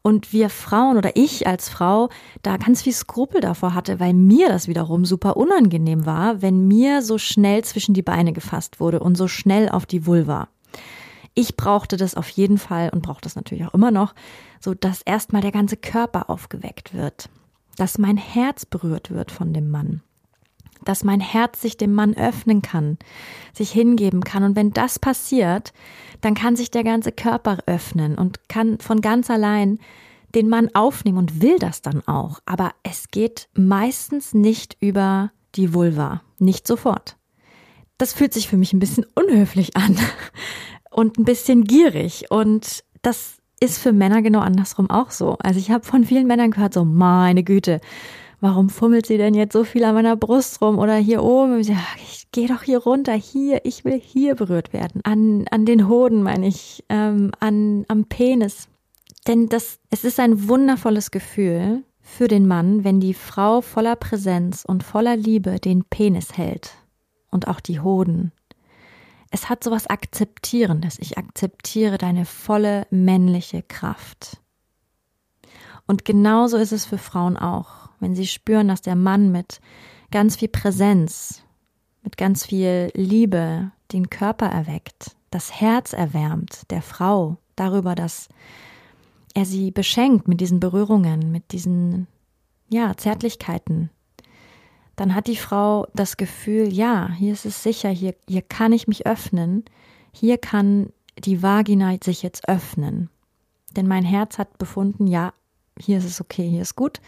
und 0.00 0.32
wir 0.32 0.48
Frauen 0.48 0.96
oder 0.96 1.16
ich 1.16 1.46
als 1.46 1.68
Frau 1.68 2.08
da 2.40 2.56
ganz 2.56 2.80
viel 2.80 2.94
Skrupel 2.94 3.42
davor 3.42 3.74
hatte, 3.74 4.00
weil 4.00 4.14
mir 4.14 4.48
das 4.48 4.68
wiederum 4.68 5.04
super 5.04 5.36
unangenehm 5.36 6.06
war, 6.06 6.40
wenn 6.40 6.66
mir 6.66 7.02
so 7.02 7.18
schnell 7.18 7.62
zwischen 7.62 7.92
die 7.92 8.00
Beine 8.00 8.32
gefasst 8.32 8.80
wurde 8.80 9.00
und 9.00 9.18
so 9.18 9.28
schnell 9.28 9.68
auf 9.68 9.84
die 9.84 10.06
Vulva. 10.06 10.48
Ich 11.34 11.56
brauchte 11.58 11.98
das 11.98 12.14
auf 12.14 12.30
jeden 12.30 12.56
Fall 12.56 12.88
und 12.88 13.02
brauche 13.02 13.20
das 13.20 13.36
natürlich 13.36 13.66
auch 13.66 13.74
immer 13.74 13.90
noch, 13.90 14.14
so 14.60 14.72
dass 14.72 15.02
erstmal 15.02 15.42
der 15.42 15.52
ganze 15.52 15.76
Körper 15.76 16.30
aufgeweckt 16.30 16.94
wird, 16.94 17.28
dass 17.78 17.96
mein 17.98 18.16
Herz 18.16 18.66
berührt 18.66 19.10
wird 19.10 19.30
von 19.30 19.52
dem 19.52 19.70
Mann 19.70 20.02
dass 20.84 21.04
mein 21.04 21.20
Herz 21.20 21.60
sich 21.60 21.76
dem 21.76 21.94
Mann 21.94 22.14
öffnen 22.14 22.62
kann, 22.62 22.98
sich 23.52 23.70
hingeben 23.70 24.22
kann. 24.22 24.44
Und 24.44 24.56
wenn 24.56 24.72
das 24.72 24.98
passiert, 24.98 25.72
dann 26.20 26.34
kann 26.34 26.56
sich 26.56 26.70
der 26.70 26.84
ganze 26.84 27.12
Körper 27.12 27.58
öffnen 27.66 28.16
und 28.16 28.48
kann 28.48 28.78
von 28.78 29.00
ganz 29.00 29.30
allein 29.30 29.78
den 30.34 30.48
Mann 30.48 30.70
aufnehmen 30.74 31.18
und 31.18 31.42
will 31.42 31.58
das 31.58 31.82
dann 31.82 32.06
auch. 32.06 32.40
Aber 32.44 32.72
es 32.82 33.10
geht 33.10 33.48
meistens 33.54 34.34
nicht 34.34 34.76
über 34.80 35.30
die 35.54 35.74
Vulva, 35.74 36.22
nicht 36.38 36.66
sofort. 36.66 37.16
Das 37.96 38.12
fühlt 38.12 38.32
sich 38.32 38.48
für 38.48 38.56
mich 38.56 38.72
ein 38.72 38.78
bisschen 38.78 39.06
unhöflich 39.14 39.76
an 39.76 39.96
und 40.90 41.18
ein 41.18 41.24
bisschen 41.24 41.64
gierig. 41.64 42.30
Und 42.30 42.84
das 43.02 43.37
ist 43.60 43.78
für 43.78 43.92
Männer 43.92 44.22
genau 44.22 44.40
andersrum 44.40 44.90
auch 44.90 45.10
so. 45.10 45.36
Also 45.40 45.58
ich 45.58 45.70
habe 45.70 45.84
von 45.84 46.04
vielen 46.04 46.26
Männern 46.26 46.50
gehört, 46.50 46.74
so 46.74 46.84
meine 46.84 47.42
Güte, 47.42 47.80
warum 48.40 48.68
fummelt 48.68 49.06
sie 49.06 49.18
denn 49.18 49.34
jetzt 49.34 49.52
so 49.52 49.64
viel 49.64 49.84
an 49.84 49.94
meiner 49.94 50.16
Brust 50.16 50.60
rum 50.60 50.78
oder 50.78 50.96
hier 50.96 51.22
oben? 51.22 51.60
Ja, 51.62 51.78
ich 51.96 52.28
geh 52.32 52.46
doch 52.46 52.62
hier 52.62 52.78
runter, 52.78 53.12
hier, 53.12 53.60
ich 53.64 53.84
will 53.84 54.00
hier 54.00 54.34
berührt 54.34 54.72
werden. 54.72 55.00
An, 55.04 55.46
an 55.50 55.64
den 55.64 55.88
Hoden 55.88 56.22
meine 56.22 56.46
ich, 56.46 56.84
ähm, 56.88 57.32
an, 57.40 57.84
am 57.88 58.04
Penis. 58.04 58.68
Denn 59.26 59.48
das, 59.48 59.78
es 59.90 60.04
ist 60.04 60.20
ein 60.20 60.48
wundervolles 60.48 61.10
Gefühl 61.10 61.82
für 62.00 62.28
den 62.28 62.46
Mann, 62.46 62.84
wenn 62.84 63.00
die 63.00 63.14
Frau 63.14 63.60
voller 63.60 63.96
Präsenz 63.96 64.64
und 64.64 64.82
voller 64.82 65.16
Liebe 65.16 65.58
den 65.58 65.84
Penis 65.84 66.36
hält 66.36 66.72
und 67.30 67.48
auch 67.48 67.60
die 67.60 67.80
Hoden. 67.80 68.32
Es 69.30 69.48
hat 69.48 69.62
sowas 69.62 69.86
Akzeptierendes. 69.86 70.98
Ich 70.98 71.18
akzeptiere 71.18 71.98
deine 71.98 72.24
volle 72.24 72.86
männliche 72.90 73.62
Kraft. 73.62 74.40
Und 75.86 76.04
genauso 76.04 76.56
ist 76.56 76.72
es 76.72 76.86
für 76.86 76.98
Frauen 76.98 77.36
auch 77.36 77.88
wenn 78.00 78.14
sie 78.14 78.26
spüren, 78.26 78.68
dass 78.68 78.82
der 78.82 78.96
Mann 78.96 79.30
mit 79.30 79.60
ganz 80.10 80.36
viel 80.36 80.48
Präsenz, 80.48 81.42
mit 82.02 82.16
ganz 82.16 82.46
viel 82.46 82.90
Liebe 82.94 83.70
den 83.92 84.10
Körper 84.10 84.46
erweckt, 84.46 85.16
das 85.30 85.60
Herz 85.60 85.92
erwärmt 85.92 86.70
der 86.70 86.82
Frau 86.82 87.36
darüber, 87.56 87.94
dass 87.94 88.28
er 89.34 89.44
sie 89.44 89.70
beschenkt 89.70 90.26
mit 90.28 90.40
diesen 90.40 90.60
Berührungen, 90.60 91.30
mit 91.30 91.52
diesen, 91.52 92.06
ja, 92.68 92.96
Zärtlichkeiten, 92.96 93.90
dann 94.98 95.14
hat 95.14 95.28
die 95.28 95.36
Frau 95.36 95.86
das 95.94 96.16
Gefühl, 96.16 96.72
ja, 96.72 97.08
hier 97.12 97.32
ist 97.32 97.46
es 97.46 97.62
sicher, 97.62 97.88
hier, 97.88 98.16
hier 98.26 98.42
kann 98.42 98.72
ich 98.72 98.88
mich 98.88 99.06
öffnen, 99.06 99.64
hier 100.12 100.38
kann 100.38 100.92
die 101.16 101.40
Vagina 101.40 101.94
sich 102.02 102.24
jetzt 102.24 102.48
öffnen. 102.48 103.08
Denn 103.76 103.86
mein 103.86 104.04
Herz 104.04 104.38
hat 104.38 104.58
befunden, 104.58 105.06
ja, 105.06 105.32
hier 105.78 105.98
ist 105.98 106.04
es 106.04 106.20
okay, 106.20 106.50
hier 106.50 106.62
ist 106.62 106.74
gut, 106.74 107.00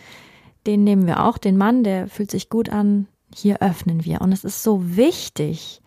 den 0.68 0.84
nehmen 0.84 1.08
wir 1.08 1.24
auch, 1.24 1.36
den 1.36 1.56
Mann, 1.56 1.82
der 1.82 2.06
fühlt 2.06 2.30
sich 2.30 2.48
gut 2.48 2.68
an, 2.68 3.08
hier 3.34 3.60
öffnen 3.60 4.04
wir. 4.04 4.20
Und 4.20 4.30
es 4.30 4.44
ist 4.44 4.62
so 4.62 4.96
wichtig, 4.96 5.82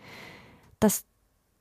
das 0.81 1.05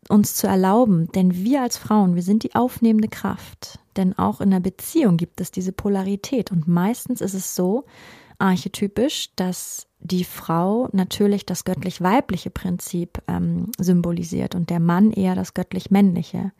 uns 0.08 0.34
zu 0.34 0.48
erlauben, 0.48 1.06
denn 1.12 1.36
wir 1.36 1.62
als 1.62 1.76
Frauen, 1.76 2.16
wir 2.16 2.22
sind 2.22 2.42
die 2.42 2.56
aufnehmende 2.56 3.08
Kraft. 3.08 3.78
Denn 3.96 4.18
auch 4.18 4.40
in 4.40 4.50
der 4.50 4.58
Beziehung 4.58 5.18
gibt 5.18 5.40
es 5.40 5.52
diese 5.52 5.70
Polarität. 5.70 6.50
Und 6.50 6.66
meistens 6.66 7.20
ist 7.20 7.34
es 7.34 7.54
so 7.54 7.84
archetypisch, 8.42 9.30
dass 9.36 9.86
die 10.00 10.24
Frau 10.24 10.88
natürlich 10.92 11.46
das 11.46 11.64
göttlich-weibliche 11.64 12.50
Prinzip 12.50 13.22
ähm, 13.28 13.70
symbolisiert 13.78 14.54
und 14.54 14.68
der 14.68 14.80
Mann 14.80 15.12
eher 15.12 15.34
das 15.34 15.54
göttlich-männliche. 15.54 16.52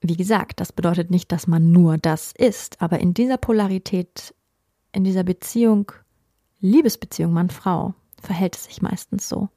Wie 0.00 0.16
gesagt, 0.16 0.60
das 0.60 0.72
bedeutet 0.72 1.10
nicht, 1.10 1.30
dass 1.32 1.46
man 1.46 1.70
nur 1.70 1.98
das 1.98 2.32
ist, 2.32 2.80
aber 2.80 2.98
in 3.00 3.14
dieser 3.14 3.36
Polarität 3.36 4.34
in 4.92 5.04
dieser 5.04 5.22
Beziehung, 5.22 5.92
Liebesbeziehung 6.60 7.32
Mann-Frau, 7.32 7.94
verhält 8.20 8.56
es 8.56 8.64
sich 8.64 8.80
meistens 8.80 9.28
so. 9.28 9.48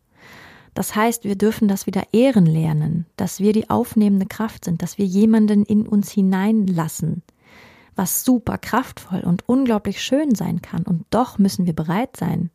Das 0.73 0.95
heißt, 0.95 1.23
wir 1.23 1.37
dürfen 1.37 1.67
das 1.67 1.85
wieder 1.85 2.03
ehren 2.13 2.45
lernen, 2.45 3.05
dass 3.17 3.39
wir 3.39 3.53
die 3.53 3.69
aufnehmende 3.69 4.25
Kraft 4.25 4.65
sind, 4.65 4.81
dass 4.81 4.97
wir 4.97 5.05
jemanden 5.05 5.63
in 5.63 5.87
uns 5.87 6.11
hineinlassen, 6.11 7.23
was 7.95 8.23
super 8.23 8.57
kraftvoll 8.57 9.21
und 9.21 9.47
unglaublich 9.47 10.01
schön 10.01 10.35
sein 10.35 10.61
kann. 10.61 10.83
Und 10.83 11.05
doch 11.09 11.37
müssen 11.37 11.65
wir 11.65 11.73
bereit 11.73 12.17
sein. 12.17 12.49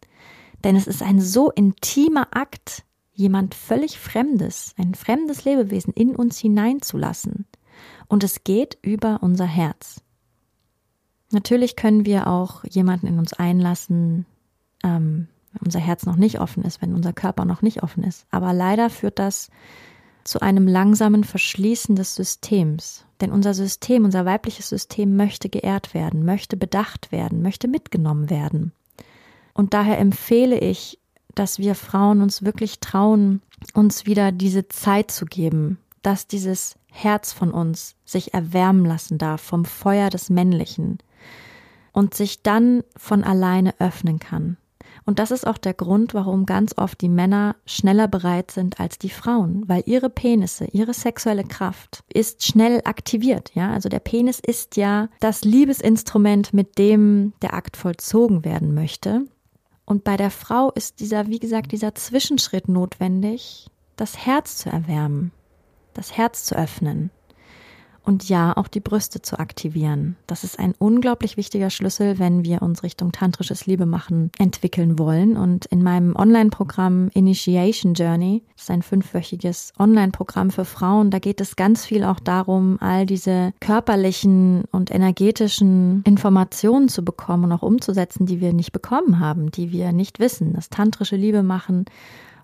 Denn 0.65 0.77
es 0.77 0.87
ist 0.87 1.03
ein 1.03 1.21
so 1.21 1.51
intimer 1.51 2.29
Akt, 2.31 2.85
jemand 3.13 3.55
völlig 3.55 3.99
Fremdes, 3.99 4.75
ein 4.79 4.95
fremdes 4.95 5.45
Lebewesen 5.45 5.93
in 5.93 6.17
uns 6.17 6.39
hineinzulassen. 6.39 7.47
Und 8.09 8.25
es 8.25 8.45
geht 8.45 8.79
über 8.83 9.23
unser 9.23 9.47
Herz. 9.47 10.03
Natürlich 11.33 11.77
können 11.77 12.07
wir 12.07 12.29
auch 12.29 12.65
jemanden 12.65 13.07
in 13.07 13.19
uns 13.19 13.33
einlassen, 13.33 14.27
ähm, 14.85 15.29
wenn 15.53 15.63
unser 15.65 15.81
Herz 15.81 16.07
noch 16.07 16.17
nicht 16.17 16.41
offen 16.41 16.63
ist, 16.63 16.81
wenn 16.83 16.95
unser 16.95 17.13
Körper 17.13 17.45
noch 17.45 17.63
nicht 17.63 17.83
offen 17.83 18.05
ist. 18.05 18.27
Aber 18.31 18.53
leider 18.53 18.91
führt 18.91 19.19
das 19.19 19.51
zu 20.27 20.41
einem 20.41 20.67
langsamen 20.67 21.25
Verschließen 21.25 21.97
des 21.97 22.15
Systems. 22.15 23.05
Denn 23.21 23.31
unser 23.31 23.55
System, 23.55 24.05
unser 24.05 24.25
weibliches 24.25 24.69
System 24.69 25.17
möchte 25.17 25.49
geehrt 25.49 25.95
werden, 25.95 26.25
möchte 26.25 26.57
bedacht 26.57 27.13
werden, 27.13 27.43
möchte 27.43 27.69
mitgenommen 27.69 28.29
werden. 28.29 28.73
Und 29.55 29.73
daher 29.73 29.99
empfehle 29.99 30.59
ich, 30.59 30.99
dass 31.35 31.59
wir 31.59 31.75
Frauen 31.75 32.23
uns 32.23 32.43
wirklich 32.43 32.81
trauen, 32.81 33.43
uns 33.75 34.07
wieder 34.07 34.33
diese 34.33 34.69
Zeit 34.69 35.11
zu 35.11 35.25
geben, 35.27 35.79
dass 36.03 36.27
dieses 36.27 36.77
Herz 36.91 37.33
von 37.33 37.51
uns 37.51 37.95
sich 38.05 38.35
erwärmen 38.35 38.85
lassen 38.85 39.19
darf 39.19 39.41
vom 39.41 39.65
Feuer 39.65 40.11
des 40.11 40.31
Männlichen, 40.31 40.99
und 41.97 42.13
sich 42.13 42.43
dann 42.43 42.85
von 42.95 43.25
alleine 43.25 43.75
öffnen 43.81 44.19
kann. 44.19 44.59
Und 45.07 45.21
das 45.21 45.31
ist 45.31 45.47
auch 45.47 45.57
der 45.57 45.73
Grund, 45.73 46.15
warum 46.15 46.47
ganz 46.47 46.75
oft 46.77 47.01
die 47.01 47.09
Männer 47.09 47.55
schneller 47.65 48.09
bereit 48.09 48.51
sind 48.51 48.81
als 48.81 48.99
die 48.99 49.09
Frauen, 49.09 49.63
weil 49.69 49.85
ihre 49.87 50.11
Penisse, 50.11 50.67
ihre 50.73 50.93
sexuelle 50.93 51.45
Kraft 51.45 52.03
ist 52.13 52.45
schnell 52.45 52.83
aktiviert, 52.85 53.53
ja? 53.55 53.73
Also 53.73 53.89
der 53.89 54.01
Penis 54.01 54.41
ist 54.41 54.77
ja 54.77 55.09
das 55.21 55.45
Liebesinstrument, 55.45 56.53
mit 56.53 56.77
dem 56.77 57.35
der 57.41 57.55
Akt 57.55 57.77
vollzogen 57.77 58.45
werden 58.45 58.75
möchte. 58.75 59.23
Und 59.85 60.03
bei 60.03 60.17
der 60.17 60.33
Frau 60.33 60.73
ist 60.73 60.99
dieser, 60.99 61.29
wie 61.29 61.39
gesagt, 61.39 61.71
dieser 61.71 61.95
Zwischenschritt 61.95 62.69
notwendig, 62.69 63.69
das 63.95 64.27
Herz 64.27 64.57
zu 64.57 64.71
erwärmen, 64.71 65.31
das 65.95 66.17
Herz 66.17 66.45
zu 66.45 66.57
öffnen 66.57 67.11
und 68.07 68.29
ja, 68.29 68.57
auch 68.57 68.69
die 68.69 68.81
Brüste 68.81 69.21
zu 69.21 69.39
aktivieren. 69.39 70.17
Das 70.29 70.45
ist 70.45 70.61
ein 70.61 70.75
unglaublich 70.79 71.37
wichtiger 71.37 71.71
Schlüssel, 71.71 72.21
wenn 72.21 72.45
wir 72.45 72.63
uns 72.63 72.85
Richtung 72.85 73.11
tantrisches 73.11 73.67
Liebemachen 73.67 74.31
entwickeln 74.39 74.99
wollen. 74.99 75.37
Und 75.37 75.67
in 75.67 75.83
meinem 75.83 76.15
Online-Programm 76.15 77.11
Initiation 77.15 77.95
Journey, 77.95 78.45
das 78.55 78.65
ist 78.65 78.71
ein 78.71 78.83
fünfwöchiges 78.83 79.73
Online-Programm 79.79 80.51
für 80.51 80.65
Frauen, 80.65 81.11
da 81.11 81.19
geht 81.19 81.41
es 81.41 81.57
ganz 81.57 81.85
viel 81.85 82.05
auch 82.05 82.21
darum, 82.21 82.79
all 82.81 83.07
diese 83.07 83.53
körperlichen 83.61 84.65
und 84.71 84.93
energetischen 84.93 86.03
Informationen 86.05 86.89
zu 86.89 87.05
bekommen 87.05 87.45
und 87.45 87.53
auch 87.53 87.63
umzusetzen, 87.63 88.25
die 88.25 88.41
wir 88.41 88.53
nicht 88.53 88.71
bekommen 88.71 89.19
haben, 89.19 89.51
die 89.51 89.73
wir 89.73 89.91
nicht 89.91 90.21
wissen. 90.21 90.53
Das 90.53 90.71
tantrische 90.71 91.17
Liebemachen 91.17 91.87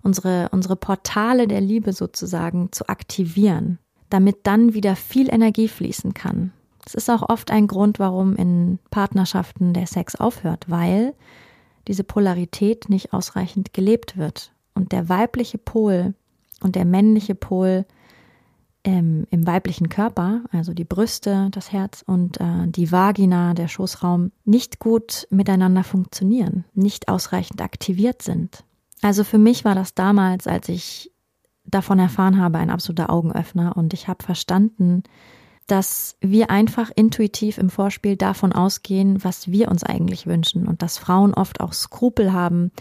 unsere, 0.02 0.48
unsere 0.50 0.74
Portale 0.74 1.46
der 1.46 1.60
Liebe 1.60 1.92
sozusagen 1.92 2.72
zu 2.72 2.88
aktivieren 2.88 3.78
damit 4.12 4.46
dann 4.46 4.74
wieder 4.74 4.96
viel 4.96 5.32
Energie 5.32 5.68
fließen 5.68 6.14
kann. 6.14 6.52
Das 6.84 6.94
ist 6.94 7.08
auch 7.10 7.28
oft 7.28 7.50
ein 7.50 7.66
Grund, 7.66 7.98
warum 7.98 8.34
in 8.36 8.78
Partnerschaften 8.90 9.72
der 9.72 9.86
Sex 9.86 10.16
aufhört, 10.16 10.64
weil 10.68 11.14
diese 11.88 12.04
Polarität 12.04 12.88
nicht 12.88 13.12
ausreichend 13.12 13.72
gelebt 13.72 14.16
wird 14.16 14.52
und 14.74 14.92
der 14.92 15.08
weibliche 15.08 15.58
Pol 15.58 16.14
und 16.60 16.74
der 16.74 16.84
männliche 16.84 17.34
Pol 17.34 17.86
ähm, 18.84 19.26
im 19.30 19.46
weiblichen 19.46 19.88
Körper, 19.88 20.42
also 20.50 20.74
die 20.74 20.84
Brüste, 20.84 21.48
das 21.52 21.72
Herz 21.72 22.02
und 22.06 22.40
äh, 22.40 22.66
die 22.66 22.90
Vagina, 22.90 23.54
der 23.54 23.68
Schoßraum, 23.68 24.32
nicht 24.44 24.80
gut 24.80 25.28
miteinander 25.30 25.84
funktionieren, 25.84 26.64
nicht 26.74 27.08
ausreichend 27.08 27.62
aktiviert 27.62 28.22
sind. 28.22 28.64
Also 29.00 29.24
für 29.24 29.38
mich 29.38 29.64
war 29.64 29.74
das 29.74 29.94
damals, 29.94 30.46
als 30.46 30.68
ich 30.68 31.11
davon 31.72 31.98
erfahren 31.98 32.38
habe, 32.38 32.58
ein 32.58 32.70
absoluter 32.70 33.10
Augenöffner. 33.10 33.76
Und 33.76 33.94
ich 33.94 34.06
habe 34.06 34.22
verstanden, 34.22 35.02
dass 35.66 36.16
wir 36.20 36.50
einfach 36.50 36.90
intuitiv 36.94 37.58
im 37.58 37.70
Vorspiel 37.70 38.16
davon 38.16 38.52
ausgehen, 38.52 39.24
was 39.24 39.50
wir 39.50 39.68
uns 39.68 39.82
eigentlich 39.82 40.26
wünschen 40.26 40.68
und 40.68 40.82
dass 40.82 40.98
Frauen 40.98 41.34
oft 41.34 41.60
auch 41.60 41.72
Skrupel 41.72 42.32
haben, 42.32 42.72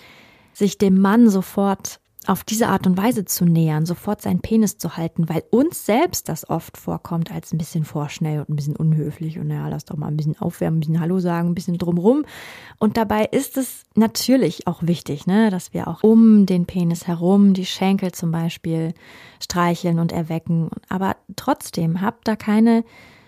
sich 0.54 0.77
dem 0.77 0.99
Mann 0.99 1.30
sofort 1.30 2.00
auf 2.27 2.43
diese 2.43 2.67
Art 2.67 2.86
und 2.86 2.97
Weise 2.97 3.25
zu 3.25 3.45
nähern, 3.45 3.88
sofort 3.88 4.21
seinen 4.21 4.41
Penis 4.41 4.77
zu 4.77 4.95
halten, 4.95 5.27
weil 5.27 5.43
uns 5.49 5.86
selbst 5.88 6.29
das 6.29 6.47
oft 6.47 6.77
vorkommt 6.77 7.31
als 7.31 7.51
ein 7.51 7.57
bisschen 7.57 7.84
vorschnell 7.84 8.39
und 8.41 8.49
ein 8.49 8.55
bisschen 8.55 8.75
unhöflich 8.75 9.39
und 9.39 9.47
naja, 9.47 9.67
lass 9.69 9.86
doch 9.86 9.97
mal 9.97 10.07
ein 10.07 10.17
bisschen 10.17 10.39
aufwärmen, 10.39 10.77
ein 10.77 10.81
bisschen 10.81 10.99
Hallo 10.99 11.19
sagen, 11.19 11.49
ein 11.49 11.55
bisschen 11.55 11.79
drumrum. 11.79 12.23
Und 12.77 12.97
dabei 12.97 13.25
ist 13.25 13.57
es 13.57 13.84
natürlich 13.95 14.67
auch 14.67 14.84
wichtig, 14.84 15.25
ne, 15.25 15.49
dass 15.49 15.73
wir 15.73 15.88
auch 15.88 16.03
um 16.03 16.45
den 16.45 16.67
Penis 16.67 17.07
herum, 17.07 17.53
die 17.53 17.65
Schenkel 17.65 18.12
zum 18.12 18.31
Beispiel, 18.31 18.93
streicheln 19.41 19.97
und 19.97 20.12
erwecken. 20.12 20.69
Aber 20.89 21.15
trotzdem, 21.36 22.01
habt 22.01 22.27
da 22.27 22.36
keine 22.36 22.84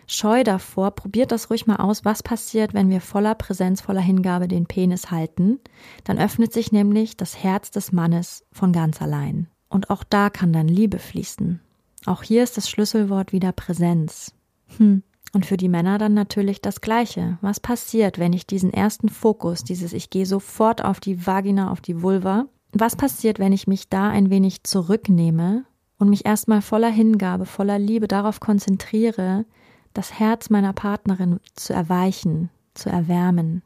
Scheu 0.07 0.43
davor, 0.43 0.91
probiert 0.91 1.31
das 1.31 1.49
ruhig 1.49 1.65
mal 1.65 1.77
aus, 1.77 2.05
was 2.05 2.23
passiert, 2.23 2.73
wenn 2.73 2.89
wir 2.89 3.01
voller 3.01 3.35
Präsenz, 3.35 3.81
voller 3.81 4.01
Hingabe 4.01 4.47
den 4.47 4.65
Penis 4.65 5.11
halten. 5.11 5.59
Dann 6.03 6.19
öffnet 6.19 6.53
sich 6.53 6.71
nämlich 6.71 7.17
das 7.17 7.41
Herz 7.41 7.71
des 7.71 7.91
Mannes 7.91 8.45
von 8.51 8.73
ganz 8.73 9.01
allein. 9.01 9.47
Und 9.69 9.89
auch 9.89 10.03
da 10.03 10.29
kann 10.29 10.53
dann 10.53 10.67
Liebe 10.67 10.99
fließen. 10.99 11.59
Auch 12.05 12.23
hier 12.23 12.43
ist 12.43 12.57
das 12.57 12.69
Schlüsselwort 12.69 13.31
wieder 13.31 13.51
Präsenz. 13.51 14.33
Hm. 14.77 15.03
Und 15.31 15.47
für 15.47 15.57
die 15.57 15.69
Männer 15.69 15.97
dann 15.97 16.13
natürlich 16.13 16.61
das 16.61 16.81
Gleiche. 16.81 17.39
Was 17.41 17.59
passiert, 17.59 18.19
wenn 18.19 18.33
ich 18.33 18.45
diesen 18.45 18.71
ersten 18.71 19.09
Fokus, 19.09 19.63
dieses 19.63 19.93
Ich 19.93 20.11
gehe 20.11 20.27
sofort 20.27 20.85
auf 20.85 20.99
die 20.99 21.25
Vagina, 21.25 21.71
auf 21.71 21.81
die 21.81 22.03
Vulva, 22.03 22.45
was 22.71 22.95
passiert, 22.95 23.39
wenn 23.39 23.53
ich 23.53 23.67
mich 23.67 23.89
da 23.89 24.09
ein 24.09 24.29
wenig 24.29 24.63
zurücknehme 24.63 25.65
und 25.97 26.09
mich 26.09 26.25
erstmal 26.25 26.61
voller 26.61 26.89
Hingabe, 26.89 27.45
voller 27.45 27.79
Liebe 27.79 28.07
darauf 28.07 28.39
konzentriere, 28.39 29.45
das 29.93 30.19
Herz 30.19 30.49
meiner 30.49 30.73
Partnerin 30.73 31.39
zu 31.56 31.73
erweichen, 31.73 32.49
zu 32.73 32.89
erwärmen. 32.89 33.62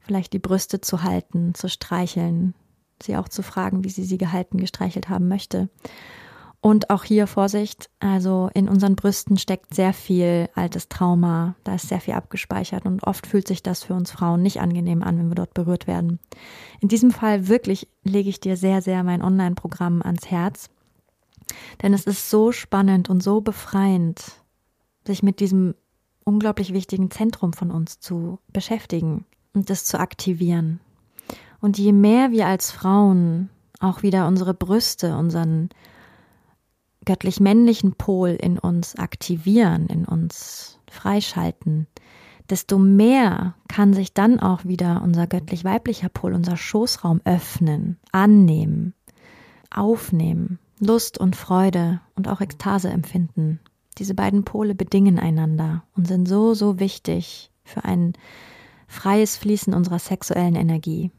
vielleicht 0.00 0.34
die 0.34 0.38
Brüste 0.38 0.82
zu 0.82 1.02
halten, 1.02 1.54
zu 1.54 1.66
streicheln, 1.66 2.54
sie 3.02 3.16
auch 3.16 3.28
zu 3.28 3.42
fragen, 3.42 3.84
wie 3.84 3.88
sie 3.88 4.04
sie 4.04 4.18
gehalten, 4.18 4.58
gestreichelt 4.58 5.08
haben 5.08 5.28
möchte. 5.28 5.70
Und 6.60 6.88
auch 6.88 7.04
hier 7.04 7.26
Vorsicht, 7.26 7.90
also 8.00 8.50
in 8.54 8.68
unseren 8.68 8.96
Brüsten 8.96 9.36
steckt 9.36 9.74
sehr 9.74 9.92
viel 9.92 10.48
altes 10.54 10.88
Trauma, 10.88 11.56
da 11.64 11.74
ist 11.74 11.88
sehr 11.88 12.00
viel 12.00 12.14
abgespeichert 12.14 12.86
und 12.86 13.02
oft 13.06 13.26
fühlt 13.26 13.48
sich 13.48 13.62
das 13.62 13.82
für 13.82 13.94
uns 13.94 14.10
Frauen 14.10 14.42
nicht 14.42 14.60
angenehm 14.60 15.02
an, 15.02 15.18
wenn 15.18 15.28
wir 15.28 15.34
dort 15.34 15.52
berührt 15.52 15.86
werden. 15.86 16.20
In 16.80 16.88
diesem 16.88 17.10
Fall 17.10 17.48
wirklich 17.48 17.88
lege 18.02 18.30
ich 18.30 18.40
dir 18.40 18.56
sehr, 18.56 18.80
sehr 18.80 19.02
mein 19.04 19.22
Online-Programm 19.22 20.00
ans 20.02 20.30
Herz, 20.30 20.70
denn 21.82 21.92
es 21.92 22.04
ist 22.04 22.30
so 22.30 22.50
spannend 22.50 23.10
und 23.10 23.22
so 23.22 23.42
befreiend, 23.42 24.43
sich 25.06 25.22
mit 25.22 25.40
diesem 25.40 25.74
unglaublich 26.24 26.72
wichtigen 26.72 27.10
Zentrum 27.10 27.52
von 27.52 27.70
uns 27.70 28.00
zu 28.00 28.38
beschäftigen 28.52 29.26
und 29.52 29.70
das 29.70 29.84
zu 29.84 29.98
aktivieren. 29.98 30.80
Und 31.60 31.78
je 31.78 31.92
mehr 31.92 32.30
wir 32.30 32.46
als 32.46 32.70
Frauen 32.70 33.50
auch 33.80 34.02
wieder 34.02 34.26
unsere 34.26 34.54
Brüste, 34.54 35.16
unseren 35.16 35.70
göttlich-männlichen 37.04 37.94
Pol 37.94 38.30
in 38.30 38.58
uns 38.58 38.96
aktivieren, 38.96 39.86
in 39.86 40.04
uns 40.06 40.78
freischalten, 40.90 41.86
desto 42.50 42.78
mehr 42.78 43.54
kann 43.68 43.92
sich 43.94 44.12
dann 44.14 44.40
auch 44.40 44.64
wieder 44.64 45.02
unser 45.02 45.26
göttlich-weiblicher 45.26 46.08
Pol, 46.08 46.34
unser 46.34 46.56
Schoßraum 46.56 47.20
öffnen, 47.24 47.98
annehmen, 48.12 48.94
aufnehmen, 49.70 50.58
Lust 50.78 51.18
und 51.18 51.36
Freude 51.36 52.00
und 52.14 52.28
auch 52.28 52.40
Ekstase 52.40 52.90
empfinden. 52.90 53.60
Diese 53.98 54.14
beiden 54.14 54.44
Pole 54.44 54.74
bedingen 54.74 55.18
einander 55.18 55.84
und 55.96 56.08
sind 56.08 56.26
so, 56.28 56.54
so 56.54 56.80
wichtig 56.80 57.50
für 57.62 57.84
ein 57.84 58.14
freies 58.88 59.36
Fließen 59.36 59.72
unserer 59.74 59.98
sexuellen 59.98 60.56
Energie. 60.56 61.10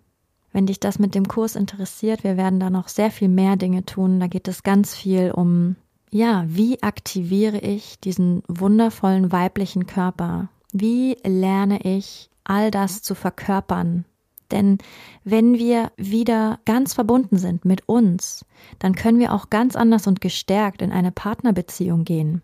Wenn 0.51 0.67
dich 0.67 0.79
das 0.79 0.99
mit 0.99 1.15
dem 1.15 1.27
Kurs 1.27 1.55
interessiert, 1.55 2.23
wir 2.23 2.37
werden 2.37 2.59
da 2.59 2.69
noch 2.69 2.87
sehr 2.87 3.11
viel 3.11 3.27
mehr 3.27 3.57
Dinge 3.57 3.85
tun. 3.85 4.19
Da 4.19 4.27
geht 4.27 4.47
es 4.47 4.63
ganz 4.63 4.95
viel 4.95 5.31
um, 5.31 5.75
ja, 6.11 6.45
wie 6.47 6.81
aktiviere 6.81 7.59
ich 7.59 7.99
diesen 7.99 8.41
wundervollen 8.47 9.31
weiblichen 9.31 9.85
Körper? 9.85 10.49
Wie 10.71 11.17
lerne 11.25 11.81
ich 11.81 12.29
all 12.43 12.71
das 12.71 13.01
zu 13.01 13.15
verkörpern? 13.15 14.05
Denn 14.51 14.77
wenn 15.23 15.55
wir 15.55 15.91
wieder 15.97 16.59
ganz 16.65 16.93
verbunden 16.93 17.37
sind 17.37 17.65
mit 17.65 17.89
uns, 17.89 18.45
dann 18.79 18.95
können 18.95 19.19
wir 19.19 19.33
auch 19.33 19.49
ganz 19.49 19.75
anders 19.75 20.07
und 20.07 20.21
gestärkt 20.21 20.81
in 20.81 20.91
eine 20.91 21.11
Partnerbeziehung 21.11 22.05
gehen 22.05 22.41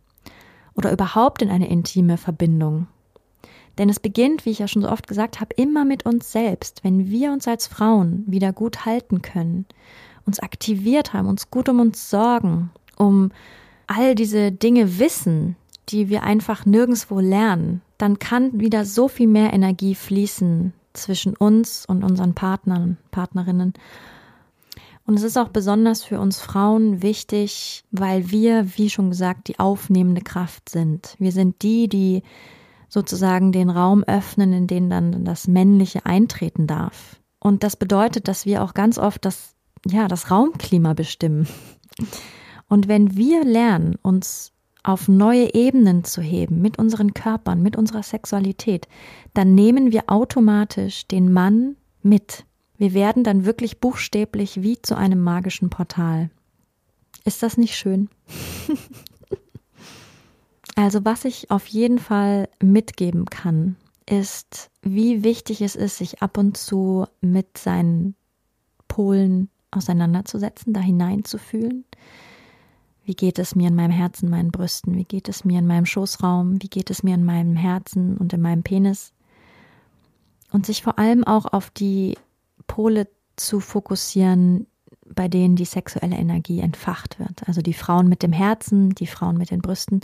oder 0.82 0.91
überhaupt 0.91 1.41
in 1.41 1.50
eine 1.50 1.70
intime 1.70 2.17
Verbindung. 2.17 2.88
Denn 3.78 3.89
es 3.89 4.00
beginnt, 4.00 4.46
wie 4.46 4.50
ich 4.50 4.60
ja 4.60 4.67
schon 4.67 4.82
so 4.82 4.89
oft 4.89 5.08
gesagt 5.08 5.39
habe, 5.39 5.54
immer 5.56 5.86
mit 5.86 6.06
uns 6.06 6.32
selbst. 6.32 6.84
Wenn 6.84 7.10
wir 7.10 7.32
uns 7.32 7.48
als 7.48 7.67
Frauen 7.67 8.24
wieder 8.28 8.52
gut 8.52 8.86
halten 8.86 9.22
können, 9.22 9.65
uns 10.26 10.39
aktiviert 10.39 11.13
haben, 11.13 11.28
uns 11.28 11.50
gut 11.52 11.70
um 11.70 11.80
uns 11.80 12.10
sorgen, 12.10 12.72
um 12.98 13.32
all 13.88 14.15
diese 14.15 14.52
Dinge 14.52 15.00
wissen, 15.00 15.56
die 15.89 16.10
wir 16.10 16.24
einfach 16.24 16.65
nirgendwo 16.65 17.20
lernen, 17.20 17.82
dann 17.98 18.20
kann 18.20 18.60
wieder 18.60 18.86
so 18.86 19.08
viel 19.08 19.28
mehr 19.28 19.54
Energie 19.54 19.96
fließen 19.96 20.74
zwischen 20.94 21.36
uns 21.36 21.86
und 21.86 22.04
unseren 22.04 22.34
Partnern, 22.34 22.98
Partnerinnen. 23.12 23.74
Und 25.06 25.16
es 25.16 25.24
ist 25.24 25.38
auch 25.38 25.50
besonders 25.50 26.04
für 26.04 26.20
uns 26.20 26.40
Frauen 26.40 27.02
wichtig, 27.02 27.84
weil 27.92 28.30
wir, 28.32 28.78
wie 28.78 28.90
schon 28.90 29.10
gesagt, 29.10 29.48
die 29.48 29.60
aufnehmende 29.60 30.22
Kraft 30.22 30.70
sind. 30.70 31.16
Wir 31.20 31.32
sind 31.32 31.62
die, 31.64 31.88
die 31.88 32.24
sozusagen 32.88 33.52
den 33.52 33.70
Raum 33.70 34.04
öffnen, 34.04 34.54
in 34.54 34.68
den 34.68 34.90
dann 34.90 35.26
das 35.26 35.48
Männliche 35.48 36.06
eintreten 36.06 36.68
darf. 36.68 37.20
Und 37.40 37.64
das 37.64 37.76
bedeutet, 37.76 38.28
dass 38.28 38.46
wir 38.46 38.64
auch 38.64 38.74
ganz 38.74 38.98
oft 38.98 39.26
das, 39.26 39.56
ja, 39.88 40.08
das 40.08 40.30
Raumklima 40.30 40.94
bestimmen. 40.94 41.48
Und 42.68 42.88
wenn 42.88 43.16
wir 43.18 43.44
lernen, 43.44 43.96
uns 44.02 44.52
auf 44.84 45.08
neue 45.08 45.54
Ebenen 45.54 46.04
zu 46.04 46.22
heben 46.22 46.62
mit 46.62 46.80
unseren 46.80 47.14
Körpern, 47.14 47.62
mit 47.62 47.76
unserer 47.76 48.04
Sexualität, 48.04 48.88
dann 49.34 49.56
nehmen 49.56 49.92
wir 49.92 50.04
automatisch 50.08 51.08
den 51.08 51.32
Mann 51.32 51.76
mit. 52.02 52.46
Wir 52.82 52.96
werden 52.96 53.24
dann 53.24 53.46
wirklich 53.46 53.80
buchstäblich 53.80 54.63
wie 54.63 54.82
zu 54.82 54.98
einem 54.98 55.22
magischen 55.22 55.70
Portal. 55.70 56.32
Ist 57.26 57.44
das 57.44 57.56
nicht 57.56 57.76
schön? 57.76 58.10
Also 60.78 61.04
was 61.06 61.26
ich 61.26 61.52
auf 61.52 61.67
jeden 61.67 62.00
Fall 62.00 62.50
mitgeben 62.63 63.26
kann, 63.26 63.76
ist, 64.10 64.72
wie 64.82 65.22
wichtig 65.24 65.62
es 65.62 65.76
ist, 65.76 65.98
sich 65.98 66.24
ab 66.24 66.39
und 66.39 66.58
zu 66.58 67.06
mit 67.20 67.58
seinen 67.58 68.15
Polen 68.88 69.50
auseinanderzusetzen, 69.70 70.74
da 70.74 70.80
hineinzufühlen. 70.80 71.84
Wie 73.04 73.13
geht 73.13 73.38
es 73.38 73.54
mir 73.54 73.67
in 73.67 73.76
meinem 73.76 73.91
Herzen, 73.91 74.30
meinen 74.30 74.50
Brüsten? 74.50 74.96
Wie 74.96 75.06
geht 75.06 75.30
es 75.30 75.46
mir 75.46 75.60
in 75.60 75.67
meinem 75.67 75.86
Schoßraum? 75.86 76.63
Wie 76.63 76.70
geht 76.70 76.89
es 76.89 77.04
mir 77.04 77.13
in 77.13 77.26
meinem 77.26 77.58
Herzen 77.58 78.17
und 78.17 78.34
in 78.34 78.41
meinem 78.41 78.63
Penis? 78.63 79.13
Und 80.52 80.65
sich 80.65 80.82
vor 80.82 80.98
allem 80.98 81.26
auch 81.26 81.46
auf 81.46 81.70
die 81.70 82.15
Pole 82.71 83.10
zu 83.36 83.60
fokussieren, 83.60 84.65
bei 85.13 85.27
denen 85.27 85.57
die 85.57 85.65
sexuelle 85.65 86.15
Energie 86.15 86.62
entfacht 86.62 87.19
wird. 87.19 87.45
Also 87.45 87.62
die 87.62 87.73
Frauen 87.73 88.07
mit 88.07 88.23
dem 88.23 88.31
Herzen, 88.31 88.91
die 88.91 89.07
Frauen 89.07 89.38
mit 89.38 89.51
den 89.51 89.62
Brüsten 89.62 89.99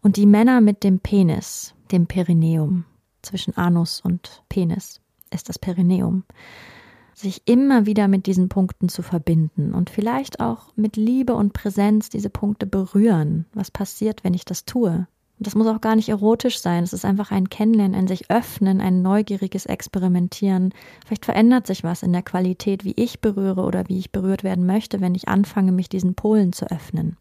und 0.00 0.16
die 0.16 0.26
Männer 0.26 0.60
mit 0.60 0.82
dem 0.82 0.98
Penis, 0.98 1.74
dem 1.92 2.08
Perineum, 2.08 2.84
zwischen 3.22 3.56
Anus 3.56 4.00
und 4.00 4.42
Penis 4.48 5.00
ist 5.30 5.48
das 5.48 5.60
Perineum, 5.60 6.24
sich 7.14 7.42
immer 7.44 7.86
wieder 7.86 8.08
mit 8.08 8.26
diesen 8.26 8.48
Punkten 8.48 8.88
zu 8.88 9.02
verbinden 9.02 9.72
und 9.72 9.88
vielleicht 9.88 10.40
auch 10.40 10.72
mit 10.74 10.96
Liebe 10.96 11.34
und 11.34 11.52
Präsenz 11.52 12.08
diese 12.08 12.30
Punkte 12.30 12.66
berühren. 12.66 13.46
Was 13.54 13.70
passiert, 13.70 14.24
wenn 14.24 14.34
ich 14.34 14.44
das 14.44 14.64
tue? 14.64 15.06
Und 15.42 15.48
das 15.48 15.56
muss 15.56 15.66
auch 15.66 15.80
gar 15.80 15.96
nicht 15.96 16.08
erotisch 16.08 16.60
sein. 16.60 16.84
Es 16.84 16.92
ist 16.92 17.04
einfach 17.04 17.32
ein 17.32 17.50
Kennenlernen, 17.50 17.96
ein 17.96 18.06
sich 18.06 18.30
öffnen, 18.30 18.80
ein 18.80 19.02
neugieriges 19.02 19.66
Experimentieren. 19.66 20.72
Vielleicht 21.04 21.24
verändert 21.24 21.66
sich 21.66 21.82
was 21.82 22.04
in 22.04 22.12
der 22.12 22.22
Qualität, 22.22 22.84
wie 22.84 22.92
ich 22.94 23.20
berühre 23.20 23.62
oder 23.62 23.88
wie 23.88 23.98
ich 23.98 24.12
berührt 24.12 24.44
werden 24.44 24.66
möchte, 24.66 25.00
wenn 25.00 25.16
ich 25.16 25.26
anfange, 25.26 25.72
mich 25.72 25.88
diesen 25.88 26.14
Polen 26.14 26.52
zu 26.52 26.70
öffnen. 26.70 27.16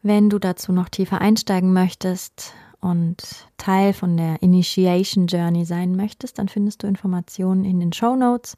Wenn 0.00 0.30
du 0.30 0.38
dazu 0.38 0.72
noch 0.72 0.88
tiefer 0.88 1.20
einsteigen 1.20 1.74
möchtest 1.74 2.54
und 2.80 3.18
Teil 3.58 3.92
von 3.92 4.16
der 4.16 4.42
Initiation 4.42 5.26
Journey 5.26 5.66
sein 5.66 5.96
möchtest, 5.96 6.38
dann 6.38 6.48
findest 6.48 6.82
du 6.82 6.86
Informationen 6.86 7.66
in 7.66 7.78
den 7.78 7.92
Show 7.92 8.16
Notes 8.16 8.56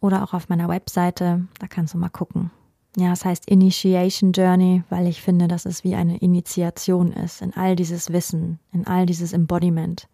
oder 0.00 0.24
auch 0.24 0.34
auf 0.34 0.48
meiner 0.48 0.66
Webseite. 0.66 1.46
Da 1.60 1.68
kannst 1.68 1.94
du 1.94 1.98
mal 1.98 2.08
gucken. 2.08 2.50
Ja, 2.96 3.12
es 3.12 3.24
heißt 3.24 3.48
Initiation 3.48 4.32
Journey, 4.32 4.82
weil 4.90 5.06
ich 5.06 5.22
finde, 5.22 5.48
dass 5.48 5.64
es 5.64 5.82
wie 5.82 5.94
eine 5.94 6.18
Initiation 6.18 7.12
ist 7.12 7.40
in 7.40 7.54
all 7.54 7.74
dieses 7.74 8.12
Wissen, 8.12 8.58
in 8.72 8.86
all 8.86 9.06
dieses 9.06 9.32
Embodiment. 9.32 10.08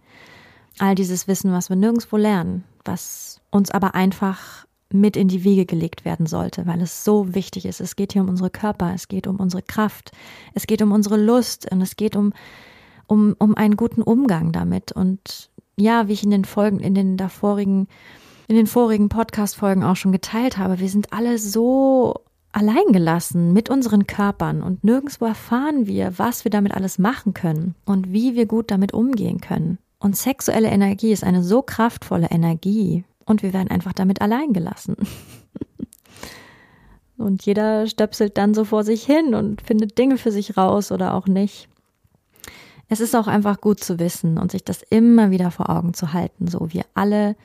All 0.78 0.94
dieses 0.94 1.26
Wissen, 1.26 1.52
was 1.52 1.70
wir 1.70 1.76
nirgendwo 1.76 2.16
lernen, 2.16 2.62
was 2.84 3.40
uns 3.50 3.72
aber 3.72 3.96
einfach 3.96 4.66
mit 4.92 5.16
in 5.16 5.26
die 5.26 5.42
Wiege 5.42 5.66
gelegt 5.66 6.04
werden 6.04 6.26
sollte, 6.26 6.66
weil 6.66 6.80
es 6.80 7.04
so 7.04 7.34
wichtig 7.34 7.66
ist. 7.66 7.80
Es 7.80 7.96
geht 7.96 8.12
hier 8.12 8.22
um 8.22 8.28
unsere 8.28 8.48
Körper, 8.48 8.92
es 8.94 9.08
geht 9.08 9.26
um 9.26 9.36
unsere 9.36 9.62
Kraft, 9.62 10.12
es 10.54 10.66
geht 10.66 10.80
um 10.80 10.92
unsere 10.92 11.16
Lust 11.16 11.70
und 11.70 11.80
es 11.82 11.96
geht 11.96 12.14
um, 12.14 12.32
um, 13.08 13.34
um 13.38 13.56
einen 13.56 13.76
guten 13.76 14.02
Umgang 14.02 14.52
damit. 14.52 14.92
Und 14.92 15.50
ja, 15.76 16.06
wie 16.06 16.12
ich 16.12 16.22
in 16.22 16.30
den 16.30 16.44
Folgen, 16.44 16.78
in 16.78 16.94
den 16.94 17.16
davorigen, 17.16 17.88
in 18.46 18.56
den 18.56 18.68
vorigen 18.68 19.08
Podcast-Folgen 19.08 19.82
auch 19.82 19.96
schon 19.96 20.12
geteilt 20.12 20.56
habe, 20.56 20.78
wir 20.78 20.88
sind 20.88 21.12
alle 21.12 21.38
so 21.38 22.14
alleingelassen 22.52 23.52
mit 23.52 23.70
unseren 23.70 24.06
Körpern 24.06 24.62
und 24.62 24.82
nirgendwo 24.84 25.26
erfahren 25.26 25.86
wir, 25.86 26.18
was 26.18 26.44
wir 26.44 26.50
damit 26.50 26.74
alles 26.74 26.98
machen 26.98 27.34
können 27.34 27.74
und 27.84 28.12
wie 28.12 28.34
wir 28.34 28.46
gut 28.46 28.70
damit 28.70 28.92
umgehen 28.92 29.40
können. 29.40 29.78
Und 29.98 30.16
sexuelle 30.16 30.68
Energie 30.68 31.12
ist 31.12 31.24
eine 31.24 31.42
so 31.42 31.62
kraftvolle 31.62 32.28
Energie, 32.30 33.04
und 33.28 33.42
wir 33.42 33.52
werden 33.52 33.70
einfach 33.70 33.92
damit 33.92 34.22
allein 34.22 34.52
gelassen. 34.52 34.96
und 37.18 37.44
jeder 37.44 37.86
stöpselt 37.86 38.38
dann 38.38 38.54
so 38.54 38.64
vor 38.64 38.84
sich 38.84 39.04
hin 39.04 39.34
und 39.34 39.60
findet 39.60 39.98
Dinge 39.98 40.16
für 40.16 40.32
sich 40.32 40.56
raus 40.56 40.90
oder 40.90 41.14
auch 41.14 41.26
nicht. 41.26 41.68
Es 42.88 43.00
ist 43.00 43.14
auch 43.14 43.26
einfach 43.26 43.60
gut 43.60 43.80
zu 43.80 43.98
wissen 43.98 44.38
und 44.38 44.50
sich 44.50 44.64
das 44.64 44.82
immer 44.82 45.30
wieder 45.30 45.50
vor 45.50 45.68
Augen 45.68 45.92
zu 45.92 46.14
halten. 46.14 46.48
So, 46.48 46.72
wir 46.72 46.86
alle 46.94 47.36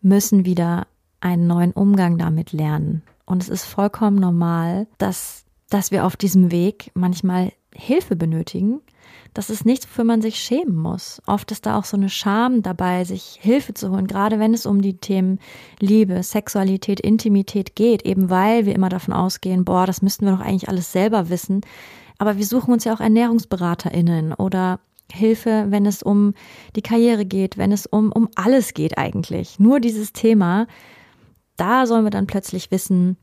müssen 0.00 0.44
wieder 0.44 0.88
einen 1.20 1.46
neuen 1.46 1.70
Umgang 1.70 2.18
damit 2.18 2.52
lernen. 2.52 3.02
Und 3.24 3.42
es 3.42 3.48
ist 3.48 3.64
vollkommen 3.64 4.16
normal, 4.16 4.86
dass, 4.98 5.44
dass 5.70 5.90
wir 5.90 6.04
auf 6.06 6.16
diesem 6.16 6.50
Weg 6.50 6.90
manchmal 6.94 7.52
Hilfe 7.74 8.16
benötigen 8.16 8.80
das 9.34 9.48
ist 9.48 9.64
nichts, 9.64 9.86
wofür 9.86 10.04
man 10.04 10.20
sich 10.20 10.36
schämen 10.36 10.76
muss. 10.76 11.22
Oft 11.26 11.50
ist 11.52 11.64
da 11.64 11.78
auch 11.78 11.84
so 11.84 11.96
eine 11.96 12.10
Scham 12.10 12.62
dabei, 12.62 13.04
sich 13.04 13.38
Hilfe 13.40 13.72
zu 13.72 13.90
holen, 13.90 14.06
gerade 14.06 14.38
wenn 14.38 14.52
es 14.52 14.66
um 14.66 14.82
die 14.82 14.98
Themen 14.98 15.38
Liebe, 15.80 16.22
Sexualität, 16.22 17.00
Intimität 17.00 17.74
geht, 17.74 18.04
eben 18.04 18.28
weil 18.28 18.66
wir 18.66 18.74
immer 18.74 18.90
davon 18.90 19.14
ausgehen, 19.14 19.64
boah, 19.64 19.86
das 19.86 20.02
müssten 20.02 20.26
wir 20.26 20.32
doch 20.32 20.40
eigentlich 20.40 20.68
alles 20.68 20.92
selber 20.92 21.30
wissen. 21.30 21.62
Aber 22.18 22.36
wir 22.36 22.44
suchen 22.44 22.74
uns 22.74 22.84
ja 22.84 22.94
auch 22.94 23.00
ErnährungsberaterInnen 23.00 24.34
oder 24.34 24.80
Hilfe, 25.10 25.66
wenn 25.68 25.86
es 25.86 26.02
um 26.02 26.34
die 26.76 26.82
Karriere 26.82 27.24
geht, 27.24 27.56
wenn 27.56 27.72
es 27.72 27.86
um, 27.86 28.12
um 28.12 28.28
alles 28.34 28.74
geht 28.74 28.98
eigentlich. 28.98 29.58
Nur 29.58 29.80
dieses 29.80 30.12
Thema, 30.12 30.66
da 31.62 31.86
sollen 31.86 32.04
wir 32.04 32.10
dann 32.10 32.26
plötzlich 32.26 32.72
wissen, 32.72 33.16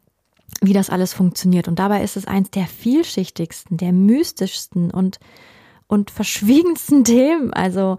wie 0.61 0.73
das 0.73 0.89
alles 0.89 1.13
funktioniert. 1.13 1.67
Und 1.67 1.77
dabei 1.77 2.03
ist 2.03 2.15
es 2.15 2.25
eins 2.25 2.49
der 2.49 2.67
vielschichtigsten, 2.67 3.75
der 3.75 3.91
mystischsten 3.91 4.91
und, 4.91 5.19
und 5.87 6.09
verschwiegensten 6.09 7.03
Themen. 7.03 7.53
Also 7.53 7.97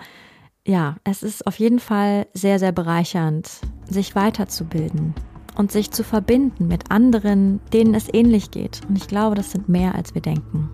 ja, 0.66 0.96
es 1.05 1.22
ist 1.22 1.46
auf 1.46 1.59
jeden 1.59 1.79
Fall 1.79 2.26
sehr, 2.33 2.59
sehr 2.59 2.72
bereichernd, 2.72 3.50
sich 3.87 4.14
weiterzubilden 4.14 5.14
und 5.57 5.72
sich 5.72 5.90
zu 5.90 6.03
verbinden 6.03 6.68
mit 6.68 6.90
anderen, 6.90 7.61
denen 7.74 7.94
es 7.94 8.09
ähnlich 8.12 8.50
geht. 8.50 8.81
Und 8.88 8.96
ich 8.96 9.09
glaube, 9.09 9.37
das 9.37 9.53
sind 9.53 9.68
mehr, 9.68 9.94
als 9.94 10.14
wir 10.14 10.22
denken. 10.22 10.70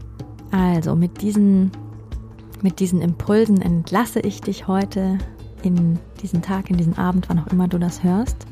Also 0.53 0.95
mit 0.95 1.23
diesen, 1.23 1.73
mit 2.63 2.79
diesen 2.79 3.03
Impulsen 3.03 3.61
entlasse 3.61 4.21
ich 4.21 4.41
dich 4.41 4.69
heute 4.69 5.19
in 5.63 5.99
diesen 6.23 6.41
Tag, 6.41 6.71
in 6.71 6.77
diesen 6.77 6.97
Abend, 6.97 7.29
wann 7.29 7.41
auch 7.41 7.49
immer 7.49 7.67
du 7.67 7.79
das 7.79 8.05
hörst. 8.05 8.47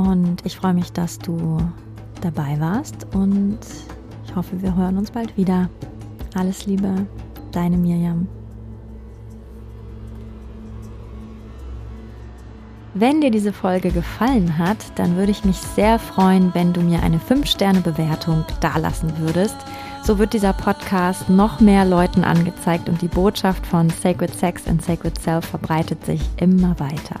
Und 0.00 0.46
ich 0.46 0.56
freue 0.56 0.72
mich, 0.72 0.92
dass 0.92 1.18
du 1.18 1.58
dabei 2.22 2.58
warst 2.58 3.06
und 3.14 3.58
ich 4.24 4.34
hoffe, 4.34 4.62
wir 4.62 4.74
hören 4.74 4.96
uns 4.96 5.10
bald 5.10 5.36
wieder. 5.36 5.68
Alles 6.34 6.64
Liebe, 6.64 7.06
deine 7.52 7.76
Mirjam. 7.76 8.26
Wenn 12.94 13.20
dir 13.20 13.30
diese 13.30 13.52
Folge 13.52 13.90
gefallen 13.90 14.56
hat, 14.56 14.78
dann 14.94 15.16
würde 15.16 15.32
ich 15.32 15.44
mich 15.44 15.58
sehr 15.58 15.98
freuen, 15.98 16.54
wenn 16.54 16.72
du 16.72 16.80
mir 16.80 17.02
eine 17.02 17.18
5-Sterne-Bewertung 17.18 18.46
dalassen 18.62 19.12
würdest. 19.18 19.56
So 20.02 20.18
wird 20.18 20.32
dieser 20.32 20.54
Podcast 20.54 21.28
noch 21.28 21.60
mehr 21.60 21.84
Leuten 21.84 22.24
angezeigt 22.24 22.88
und 22.88 23.02
die 23.02 23.08
Botschaft 23.08 23.66
von 23.66 23.90
Sacred 23.90 24.34
Sex 24.34 24.66
and 24.66 24.82
Sacred 24.82 25.20
Self 25.20 25.44
verbreitet 25.44 26.06
sich 26.06 26.22
immer 26.38 26.80
weiter. 26.80 27.20